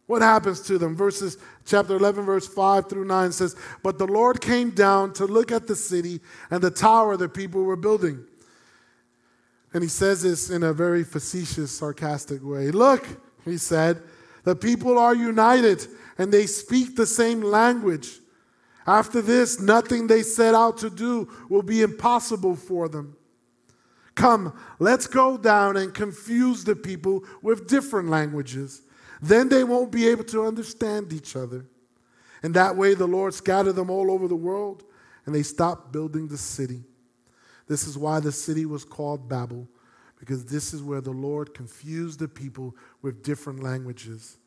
What 0.08 0.22
happens 0.22 0.60
to 0.68 0.78
them? 0.78 0.94
Verses 0.94 1.38
chapter 1.66 1.96
11, 1.96 2.26
verse 2.26 2.46
5 2.46 2.90
through 2.90 3.06
9 3.06 3.32
says, 3.32 3.56
But 3.82 3.98
the 3.98 4.06
Lord 4.06 4.42
came 4.42 4.72
down 4.72 5.14
to 5.14 5.26
look 5.26 5.54
at 5.54 5.68
the 5.68 5.76
city 5.78 6.20
and 6.52 6.62
the 6.62 6.70
tower 6.70 7.16
the 7.16 7.30
people 7.30 7.64
were 7.64 7.78
building. 7.78 8.26
And 9.74 9.82
he 9.82 9.88
says 9.88 10.24
this 10.24 10.50
in 10.50 10.64
a 10.64 10.74
very 10.74 11.06
facetious, 11.06 11.72
sarcastic 11.72 12.44
way. 12.44 12.72
Look, 12.72 13.08
he 13.46 13.58
said, 13.58 14.04
the 14.44 14.56
people 14.56 15.00
are 15.00 15.16
united 15.16 15.88
and 16.18 16.30
they 16.30 16.46
speak 16.46 16.98
the 16.98 17.06
same 17.06 17.42
language. 17.42 18.20
After 18.86 19.22
this, 19.22 19.62
nothing 19.62 20.08
they 20.08 20.24
set 20.24 20.54
out 20.54 20.78
to 20.80 20.90
do 20.90 21.30
will 21.50 21.64
be 21.64 21.82
impossible 21.82 22.58
for 22.58 22.90
them. 22.90 23.16
Come, 24.16 24.54
let's 24.80 25.08
go 25.08 25.38
down 25.38 25.78
and 25.78 25.94
confuse 25.94 26.64
the 26.64 26.76
people 26.76 27.24
with 27.42 27.68
different 27.68 28.10
languages. 28.10 28.84
Then 29.22 29.50
they 29.50 29.64
won't 29.64 29.92
be 29.92 30.08
able 30.08 30.26
to 30.26 30.46
understand 30.46 31.12
each 31.14 31.36
other. 31.36 31.66
And 32.44 32.54
that 32.54 32.76
way, 32.76 32.94
the 32.94 33.08
Lord 33.08 33.34
scattered 33.34 33.74
them 33.74 33.90
all 33.90 34.12
over 34.12 34.28
the 34.28 34.36
world 34.36 34.84
and 35.26 35.34
they 35.34 35.44
stopped 35.44 35.92
building 35.92 36.28
the 36.28 36.38
city. 36.38 36.84
This 37.68 37.88
is 37.88 37.98
why 37.98 38.20
the 38.20 38.32
city 38.32 38.66
was 38.66 38.84
called 38.84 39.30
Babel, 39.30 39.68
because 40.20 40.46
this 40.46 40.74
is 40.74 40.84
where 40.84 41.02
the 41.02 41.12
Lord 41.12 41.54
confused 41.54 42.20
the 42.20 42.28
people 42.28 42.76
with 43.02 43.24
different 43.24 43.64
languages. 43.64 44.38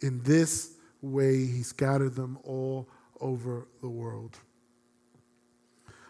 In 0.00 0.22
this 0.22 0.72
way, 1.02 1.44
he 1.44 1.62
scattered 1.62 2.14
them 2.14 2.38
all 2.44 2.88
over 3.20 3.68
the 3.82 3.88
world. 3.88 4.38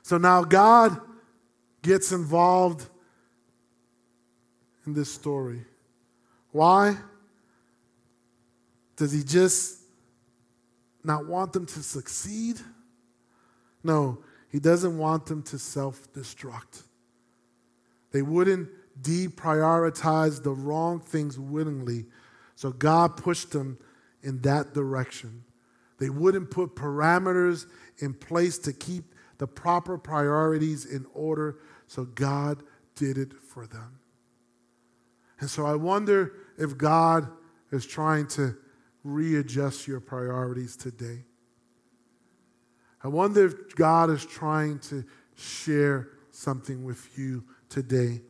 So 0.02 0.16
now 0.16 0.44
God 0.44 1.00
gets 1.82 2.12
involved 2.12 2.86
in 4.86 4.94
this 4.94 5.12
story. 5.12 5.64
Why? 6.50 6.96
Does 8.96 9.12
he 9.12 9.22
just 9.22 9.78
not 11.04 11.26
want 11.26 11.52
them 11.52 11.66
to 11.66 11.82
succeed? 11.82 12.58
No, 13.84 14.18
he 14.50 14.58
doesn't 14.58 14.98
want 14.98 15.26
them 15.26 15.42
to 15.44 15.58
self 15.58 16.12
destruct. 16.12 16.82
They 18.12 18.22
wouldn't 18.22 18.68
deprioritize 19.00 20.42
the 20.42 20.50
wrong 20.50 21.00
things 21.00 21.38
willingly, 21.38 22.06
so 22.56 22.72
God 22.72 23.16
pushed 23.16 23.52
them 23.52 23.78
in 24.22 24.40
that 24.42 24.74
direction. 24.74 25.44
They 25.98 26.10
wouldn't 26.10 26.50
put 26.50 26.74
parameters 26.74 27.66
in 27.98 28.14
place 28.14 28.58
to 28.58 28.72
keep 28.72 29.14
the 29.38 29.46
proper 29.46 29.98
priorities 29.98 30.84
in 30.84 31.06
order, 31.14 31.58
so 31.88 32.04
God 32.04 32.62
did 32.94 33.18
it 33.18 33.32
for 33.32 33.66
them. 33.66 33.98
And 35.40 35.50
so 35.50 35.66
I 35.66 35.74
wonder 35.74 36.34
if 36.58 36.78
God 36.78 37.28
is 37.72 37.86
trying 37.86 38.28
to 38.28 38.56
readjust 39.02 39.88
your 39.88 40.00
priorities 40.00 40.76
today. 40.76 41.24
I 43.02 43.08
wonder 43.08 43.46
if 43.46 43.74
God 43.74 44.10
is 44.10 44.24
trying 44.24 44.80
to 44.80 45.04
share 45.36 46.08
something 46.30 46.84
with 46.84 47.16
you 47.16 47.44
today. 47.68 48.20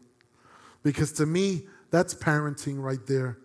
Because 0.83 1.13
to 1.13 1.27
me, 1.27 1.67
that's 1.91 2.15
parenting 2.15 2.81
right 2.81 3.05
there. 3.07 3.39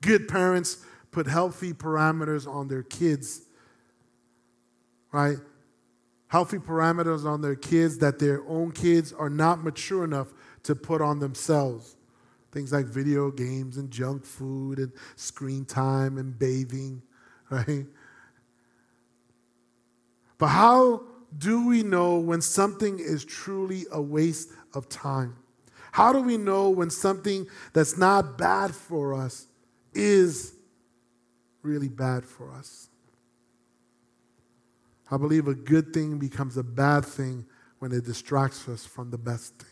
Good 0.00 0.28
parents 0.28 0.84
put 1.10 1.26
healthy 1.26 1.72
parameters 1.72 2.46
on 2.46 2.68
their 2.68 2.82
kids, 2.82 3.42
right? 5.12 5.36
Healthy 6.34 6.58
parameters 6.58 7.24
on 7.24 7.42
their 7.42 7.54
kids 7.54 7.98
that 7.98 8.18
their 8.18 8.42
own 8.48 8.72
kids 8.72 9.12
are 9.12 9.30
not 9.30 9.62
mature 9.62 10.02
enough 10.02 10.32
to 10.64 10.74
put 10.74 11.00
on 11.00 11.20
themselves. 11.20 11.96
Things 12.50 12.72
like 12.72 12.86
video 12.86 13.30
games 13.30 13.76
and 13.76 13.88
junk 13.88 14.24
food 14.24 14.80
and 14.80 14.90
screen 15.14 15.64
time 15.64 16.18
and 16.18 16.36
bathing, 16.36 17.02
right? 17.50 17.86
But 20.36 20.48
how 20.48 21.04
do 21.38 21.68
we 21.68 21.84
know 21.84 22.18
when 22.18 22.40
something 22.40 22.98
is 22.98 23.24
truly 23.24 23.86
a 23.92 24.02
waste 24.02 24.50
of 24.74 24.88
time? 24.88 25.36
How 25.92 26.12
do 26.12 26.18
we 26.18 26.36
know 26.36 26.68
when 26.68 26.90
something 26.90 27.46
that's 27.74 27.96
not 27.96 28.36
bad 28.36 28.74
for 28.74 29.14
us 29.14 29.46
is 29.92 30.52
really 31.62 31.88
bad 31.88 32.24
for 32.24 32.50
us? 32.50 32.88
I 35.10 35.16
believe 35.16 35.48
a 35.48 35.54
good 35.54 35.92
thing 35.92 36.18
becomes 36.18 36.56
a 36.56 36.62
bad 36.62 37.04
thing 37.04 37.44
when 37.78 37.92
it 37.92 38.04
distracts 38.04 38.68
us 38.68 38.86
from 38.86 39.10
the 39.10 39.18
best 39.18 39.58
thing. 39.58 39.68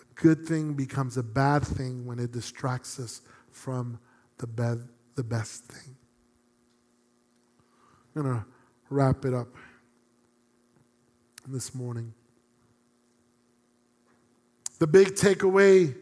A 0.00 0.20
good 0.20 0.46
thing 0.46 0.74
becomes 0.74 1.16
a 1.16 1.22
bad 1.22 1.62
thing 1.66 2.06
when 2.06 2.18
it 2.18 2.32
distracts 2.32 2.98
us 2.98 3.20
from 3.50 3.98
the, 4.38 4.46
be- 4.46 4.82
the 5.14 5.24
best 5.24 5.64
thing. 5.64 5.94
I'm 8.16 8.22
going 8.22 8.34
to 8.36 8.46
wrap 8.88 9.24
it 9.24 9.34
up 9.34 9.48
this 11.46 11.74
morning. 11.74 12.12
The 14.78 14.86
big 14.86 15.08
takeaway 15.08 15.94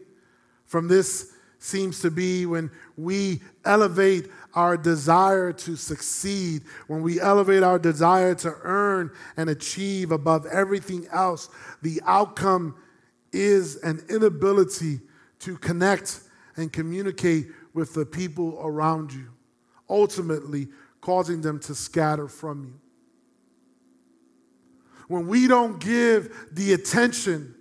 from 0.65 0.87
this 0.87 1.33
seems 1.63 2.01
to 2.01 2.09
be 2.09 2.45
when 2.47 2.71
we 2.97 3.39
elevate 3.65 4.27
our 4.55 4.75
desire 4.75 5.53
to 5.53 5.75
succeed, 5.75 6.63
when 6.87 7.03
we 7.03 7.21
elevate 7.21 7.61
our 7.61 7.77
desire 7.77 8.33
to 8.33 8.53
earn 8.63 9.11
and 9.37 9.47
achieve 9.47 10.11
above 10.11 10.47
everything 10.47 11.07
else, 11.11 11.49
the 11.83 12.01
outcome 12.05 12.75
is 13.31 13.77
an 13.83 14.03
inability 14.09 14.99
to 15.39 15.55
connect 15.57 16.21
and 16.57 16.73
communicate 16.73 17.47
with 17.75 17.93
the 17.93 18.05
people 18.05 18.59
around 18.63 19.13
you, 19.13 19.29
ultimately 19.87 20.67
causing 20.99 21.41
them 21.41 21.59
to 21.59 21.75
scatter 21.75 22.27
from 22.27 22.63
you. 22.63 22.73
When 25.07 25.27
we 25.27 25.47
don't 25.47 25.79
give 25.79 26.47
the 26.51 26.73
attention 26.73 27.53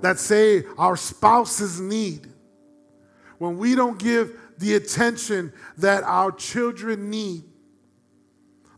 that, 0.00 0.20
say, 0.20 0.62
our 0.78 0.96
spouses 0.96 1.80
need, 1.80 2.28
when 3.44 3.58
we 3.58 3.74
don't 3.74 3.98
give 3.98 4.38
the 4.56 4.74
attention 4.74 5.52
that 5.76 6.02
our 6.04 6.32
children 6.32 7.10
need, 7.10 7.44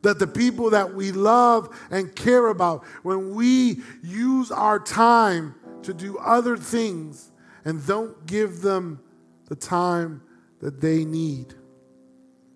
that 0.02 0.18
the 0.18 0.26
people 0.26 0.70
that 0.70 0.92
we 0.92 1.12
love 1.12 1.68
and 1.88 2.14
care 2.16 2.48
about, 2.48 2.84
when 3.04 3.32
we 3.34 3.80
use 4.02 4.50
our 4.50 4.80
time 4.80 5.54
to 5.84 5.94
do 5.94 6.18
other 6.18 6.56
things 6.56 7.30
and 7.64 7.86
don't 7.86 8.26
give 8.26 8.60
them 8.60 9.00
the 9.46 9.54
time 9.54 10.20
that 10.60 10.80
they 10.80 11.04
need, 11.04 11.54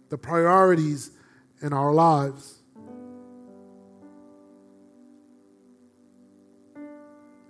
the 0.08 0.18
priorities 0.18 1.12
in 1.62 1.72
our 1.72 1.92
lives. 1.92 2.56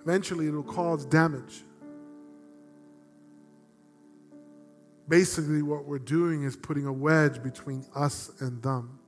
Eventually, 0.03 0.49
it'll 0.49 0.63
cause 0.63 1.07
damage. 1.07 1.65
Basically, 5.11 5.61
what 5.61 5.87
we're 5.87 5.99
doing 5.99 6.45
is 6.45 6.57
putting 6.57 6.87
a 6.87 6.93
wedge 6.93 7.43
between 7.43 7.85
us 7.97 8.31
and 8.39 8.63
them. 8.63 9.01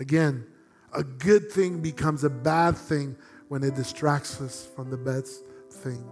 Again, 0.00 0.44
a 0.92 1.04
good 1.04 1.52
thing 1.52 1.80
becomes 1.80 2.24
a 2.24 2.30
bad 2.30 2.76
thing 2.76 3.16
when 3.46 3.62
it 3.62 3.76
distracts 3.76 4.40
us 4.40 4.66
from 4.74 4.90
the 4.90 4.96
best 4.96 5.44
thing 5.70 6.04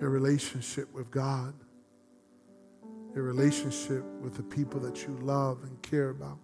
your 0.00 0.10
relationship 0.10 0.90
with 0.94 1.10
God, 1.10 1.52
your 3.14 3.24
relationship 3.24 4.04
with 4.22 4.34
the 4.34 4.42
people 4.44 4.78
that 4.80 5.02
you 5.02 5.18
love 5.20 5.64
and 5.64 5.82
care 5.82 6.10
about. 6.10 6.38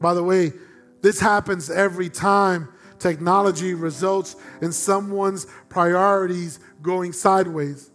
By 0.00 0.14
the 0.14 0.22
way, 0.22 0.52
this 1.00 1.20
happens 1.20 1.70
every 1.70 2.10
time 2.10 2.68
technology 2.98 3.74
results 3.74 4.36
in 4.60 4.72
someone's 4.72 5.46
priorities 5.68 6.60
going 6.82 7.12
sideways 7.12 7.90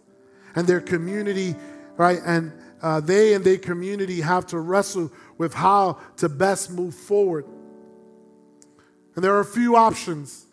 and 0.54 0.66
their 0.66 0.80
community 0.80 1.54
right? 1.96 2.20
And 2.24 2.52
uh, 2.82 3.00
they 3.00 3.34
and 3.34 3.44
their 3.44 3.58
community 3.58 4.20
have 4.20 4.46
to 4.48 4.58
wrestle 4.58 5.10
with 5.38 5.54
how 5.54 5.98
to 6.16 6.28
best 6.28 6.70
move 6.70 6.94
forward. 6.94 7.46
And 9.14 9.24
there 9.24 9.34
are 9.34 9.40
a 9.40 9.44
few 9.44 9.76
options. 9.76 10.46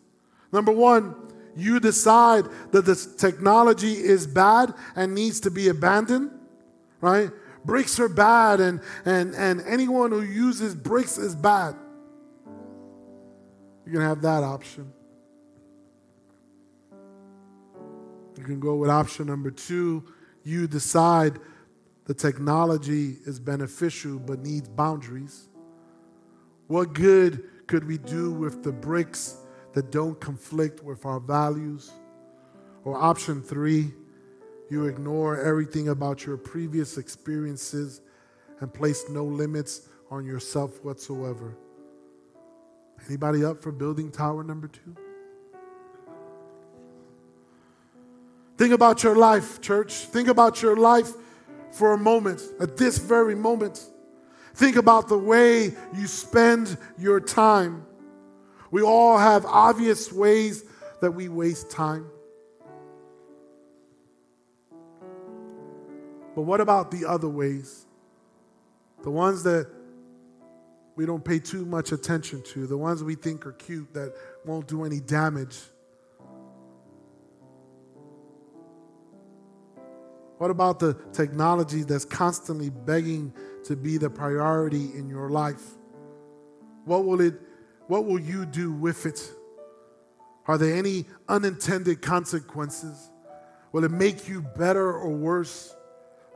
Number 0.51 0.71
one, 0.71 1.15
you 1.55 1.79
decide 1.79 2.45
that 2.71 2.85
this 2.85 3.15
technology 3.15 3.93
is 3.93 4.27
bad 4.27 4.73
and 4.95 5.13
needs 5.13 5.39
to 5.41 5.51
be 5.51 5.67
abandoned, 5.67 6.31
right? 7.01 7.29
Bricks 7.65 7.99
are 7.99 8.09
bad, 8.09 8.59
and, 8.59 8.81
and, 9.05 9.35
and 9.35 9.61
anyone 9.67 10.11
who 10.11 10.21
uses 10.21 10.73
bricks 10.73 11.17
is 11.17 11.35
bad. 11.35 11.75
You 13.85 13.93
can 13.93 14.01
have 14.01 14.21
that 14.21 14.43
option. 14.43 14.91
You 18.37 18.43
can 18.43 18.59
go 18.59 18.75
with 18.75 18.89
option 18.89 19.27
number 19.27 19.51
two. 19.51 20.03
You 20.43 20.67
decide 20.67 21.39
the 22.05 22.13
technology 22.13 23.17
is 23.25 23.39
beneficial 23.39 24.19
but 24.19 24.39
needs 24.39 24.67
boundaries. 24.67 25.47
What 26.67 26.93
good 26.93 27.43
could 27.67 27.85
we 27.87 27.97
do 27.97 28.31
with 28.31 28.63
the 28.63 28.71
bricks 28.71 29.37
that 29.73 29.91
don't 29.91 30.19
conflict 30.19 30.83
with 30.83 31.05
our 31.05 31.19
values? 31.19 31.91
Or 32.83 32.97
option 32.97 33.41
three, 33.41 33.93
you 34.69 34.85
ignore 34.85 35.39
everything 35.39 35.89
about 35.89 36.25
your 36.25 36.37
previous 36.37 36.97
experiences 36.97 38.01
and 38.59 38.73
place 38.73 39.05
no 39.09 39.25
limits 39.25 39.89
on 40.09 40.25
yourself 40.25 40.83
whatsoever. 40.83 41.55
Anybody 43.07 43.43
up 43.43 43.61
for 43.61 43.71
building 43.71 44.11
tower 44.11 44.43
number 44.43 44.67
two? 44.67 44.95
Think 48.57 48.73
about 48.73 49.03
your 49.03 49.15
life, 49.15 49.59
church. 49.59 49.93
Think 49.93 50.27
about 50.27 50.61
your 50.61 50.75
life 50.75 51.11
for 51.71 51.93
a 51.93 51.97
moment, 51.97 52.41
at 52.59 52.77
this 52.77 52.97
very 52.97 53.33
moment. 53.33 53.83
Think 54.53 54.75
about 54.75 55.07
the 55.07 55.17
way 55.17 55.73
you 55.95 56.05
spend 56.07 56.77
your 56.97 57.19
time. 57.19 57.85
We 58.69 58.81
all 58.81 59.17
have 59.17 59.45
obvious 59.45 60.11
ways 60.11 60.63
that 61.01 61.11
we 61.11 61.27
waste 61.27 61.71
time. 61.71 62.05
But 66.35 66.43
what 66.43 66.61
about 66.61 66.91
the 66.91 67.05
other 67.05 67.27
ways? 67.27 67.85
The 69.03 69.11
ones 69.11 69.43
that 69.43 69.67
we 71.01 71.07
don't 71.07 71.25
pay 71.25 71.39
too 71.39 71.65
much 71.65 71.91
attention 71.91 72.43
to, 72.43 72.67
the 72.67 72.77
ones 72.77 73.03
we 73.03 73.15
think 73.15 73.47
are 73.47 73.53
cute 73.53 73.91
that 73.91 74.13
won't 74.45 74.67
do 74.67 74.83
any 74.83 74.99
damage. 74.99 75.57
What 80.37 80.51
about 80.51 80.77
the 80.77 80.93
technology 81.11 81.81
that's 81.81 82.05
constantly 82.05 82.69
begging 82.69 83.33
to 83.63 83.75
be 83.75 83.97
the 83.97 84.11
priority 84.11 84.91
in 84.95 85.09
your 85.09 85.31
life? 85.31 85.63
What 86.85 87.05
will 87.05 87.19
it 87.19 87.33
what 87.87 88.05
will 88.05 88.19
you 88.19 88.45
do 88.45 88.71
with 88.71 89.07
it? 89.07 89.27
Are 90.45 90.59
there 90.59 90.75
any 90.75 91.05
unintended 91.27 92.03
consequences? 92.03 93.09
Will 93.71 93.85
it 93.85 93.91
make 93.91 94.27
you 94.27 94.43
better 94.43 94.93
or 94.93 95.09
worse? 95.09 95.75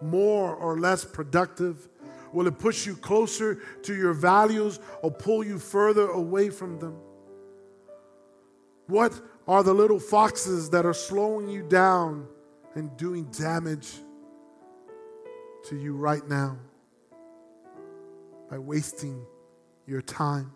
More 0.02 0.56
or 0.56 0.80
less 0.80 1.06
productive? 1.06 1.88
Will 2.36 2.48
it 2.48 2.60
push 2.60 2.86
you 2.86 2.98
closer 2.98 3.62
to 3.84 3.96
your 3.96 4.12
values 4.12 4.82
or 5.02 5.10
pull 5.10 5.42
you 5.42 5.58
further 5.58 6.10
away 6.10 6.50
from 6.50 6.78
them? 6.80 6.98
What 8.88 9.14
are 9.48 9.64
the 9.64 9.74
little 9.74 10.02
foxes 10.02 10.70
that 10.72 10.86
are 10.86 10.94
slowing 10.94 11.48
you 11.48 11.64
down 11.64 12.28
and 12.74 12.96
doing 12.98 13.24
damage 13.32 13.90
to 15.70 15.78
you 15.78 15.96
right 15.96 16.28
now 16.28 16.58
by 18.50 18.60
wasting 18.60 19.26
your 19.88 20.02
time? 20.02 20.52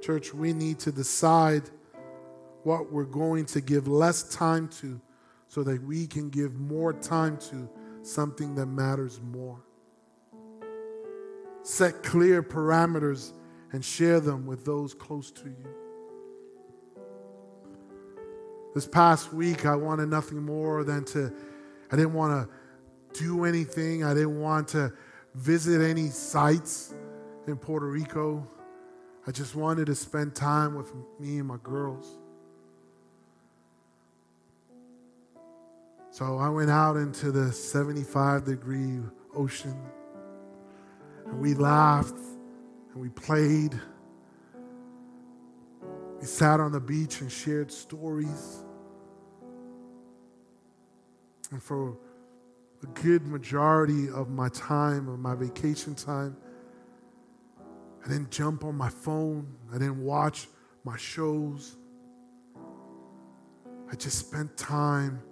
Church, 0.00 0.34
we 0.34 0.52
need 0.52 0.80
to 0.80 0.90
decide 0.90 1.62
what 2.64 2.90
we're 2.90 3.04
going 3.04 3.44
to 3.44 3.60
give 3.60 3.86
less 3.86 4.24
time 4.34 4.66
to 4.80 5.00
so 5.46 5.62
that 5.62 5.80
we 5.84 6.08
can 6.08 6.28
give 6.28 6.58
more 6.58 6.92
time 6.92 7.36
to 7.36 7.70
something 8.02 8.56
that 8.56 8.66
matters 8.66 9.20
more 9.22 9.62
set 11.62 12.02
clear 12.02 12.42
parameters 12.42 13.32
and 13.72 13.84
share 13.84 14.20
them 14.20 14.46
with 14.46 14.64
those 14.64 14.94
close 14.94 15.30
to 15.30 15.44
you. 15.44 15.68
This 18.74 18.86
past 18.86 19.32
week, 19.32 19.66
I 19.66 19.76
wanted 19.76 20.08
nothing 20.08 20.42
more 20.42 20.82
than 20.84 21.04
to, 21.06 21.32
I 21.90 21.96
didn't 21.96 22.14
want 22.14 22.48
to 22.48 22.54
do 23.12 23.44
anything. 23.44 24.04
I 24.04 24.14
didn't 24.14 24.40
want 24.40 24.68
to 24.68 24.92
visit 25.34 25.80
any 25.80 26.08
sites 26.08 26.94
in 27.46 27.56
Puerto 27.56 27.86
Rico. 27.86 28.46
I 29.26 29.30
just 29.30 29.54
wanted 29.54 29.86
to 29.86 29.94
spend 29.94 30.34
time 30.34 30.74
with 30.74 30.92
me 31.20 31.38
and 31.38 31.46
my 31.46 31.58
girls. 31.62 32.18
So 36.10 36.38
I 36.38 36.48
went 36.48 36.70
out 36.70 36.96
into 36.96 37.32
the 37.32 37.52
75 37.52 38.44
degree 38.44 38.98
ocean. 39.34 39.76
And 41.26 41.40
we 41.40 41.54
laughed 41.54 42.18
and 42.92 43.00
we 43.00 43.08
played. 43.08 43.80
We 46.20 46.26
sat 46.26 46.60
on 46.60 46.72
the 46.72 46.80
beach 46.80 47.20
and 47.20 47.30
shared 47.30 47.72
stories. 47.72 48.64
And 51.50 51.62
for 51.62 51.96
a 52.82 52.86
good 52.94 53.26
majority 53.26 54.08
of 54.08 54.30
my 54.30 54.48
time, 54.50 55.08
of 55.08 55.18
my 55.18 55.34
vacation 55.34 55.94
time, 55.94 56.36
I 58.04 58.08
didn't 58.08 58.30
jump 58.30 58.64
on 58.64 58.74
my 58.74 58.88
phone. 58.88 59.54
I 59.70 59.78
didn't 59.78 60.02
watch 60.02 60.48
my 60.84 60.96
shows. 60.96 61.76
I 63.90 63.94
just 63.94 64.18
spent 64.18 64.56
time 64.56 65.22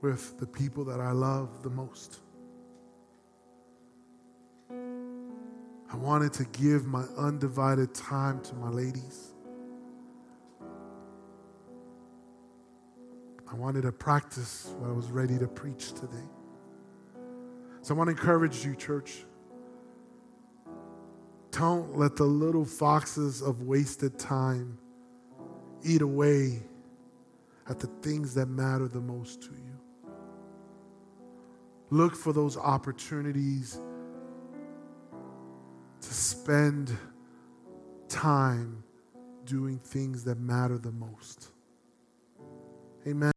with 0.00 0.38
the 0.38 0.46
people 0.46 0.84
that 0.84 1.00
I 1.00 1.12
love 1.12 1.62
the 1.62 1.70
most. 1.70 2.20
I 5.92 5.96
wanted 5.96 6.32
to 6.34 6.44
give 6.44 6.86
my 6.86 7.02
undivided 7.18 7.92
time 7.94 8.40
to 8.42 8.54
my 8.54 8.68
ladies. 8.68 9.32
I 13.50 13.54
wanted 13.56 13.82
to 13.82 13.92
practice 13.92 14.72
what 14.78 14.88
I 14.88 14.92
was 14.92 15.10
ready 15.10 15.36
to 15.38 15.48
preach 15.48 15.92
today. 15.92 16.28
So 17.82 17.94
I 17.94 17.98
want 17.98 18.06
to 18.06 18.12
encourage 18.12 18.64
you, 18.64 18.76
church. 18.76 19.24
Don't 21.50 21.98
let 21.98 22.14
the 22.14 22.24
little 22.24 22.64
foxes 22.64 23.42
of 23.42 23.62
wasted 23.62 24.16
time 24.16 24.78
eat 25.82 26.02
away 26.02 26.62
at 27.68 27.80
the 27.80 27.88
things 28.02 28.34
that 28.34 28.46
matter 28.46 28.86
the 28.86 29.00
most 29.00 29.42
to 29.42 29.50
you. 29.50 30.12
Look 31.90 32.14
for 32.14 32.32
those 32.32 32.56
opportunities 32.56 33.80
to 36.00 36.14
spend 36.14 36.96
time 38.08 38.82
doing 39.44 39.78
things 39.78 40.24
that 40.24 40.38
matter 40.38 40.78
the 40.78 40.92
most. 40.92 41.50
Amen. 43.06 43.32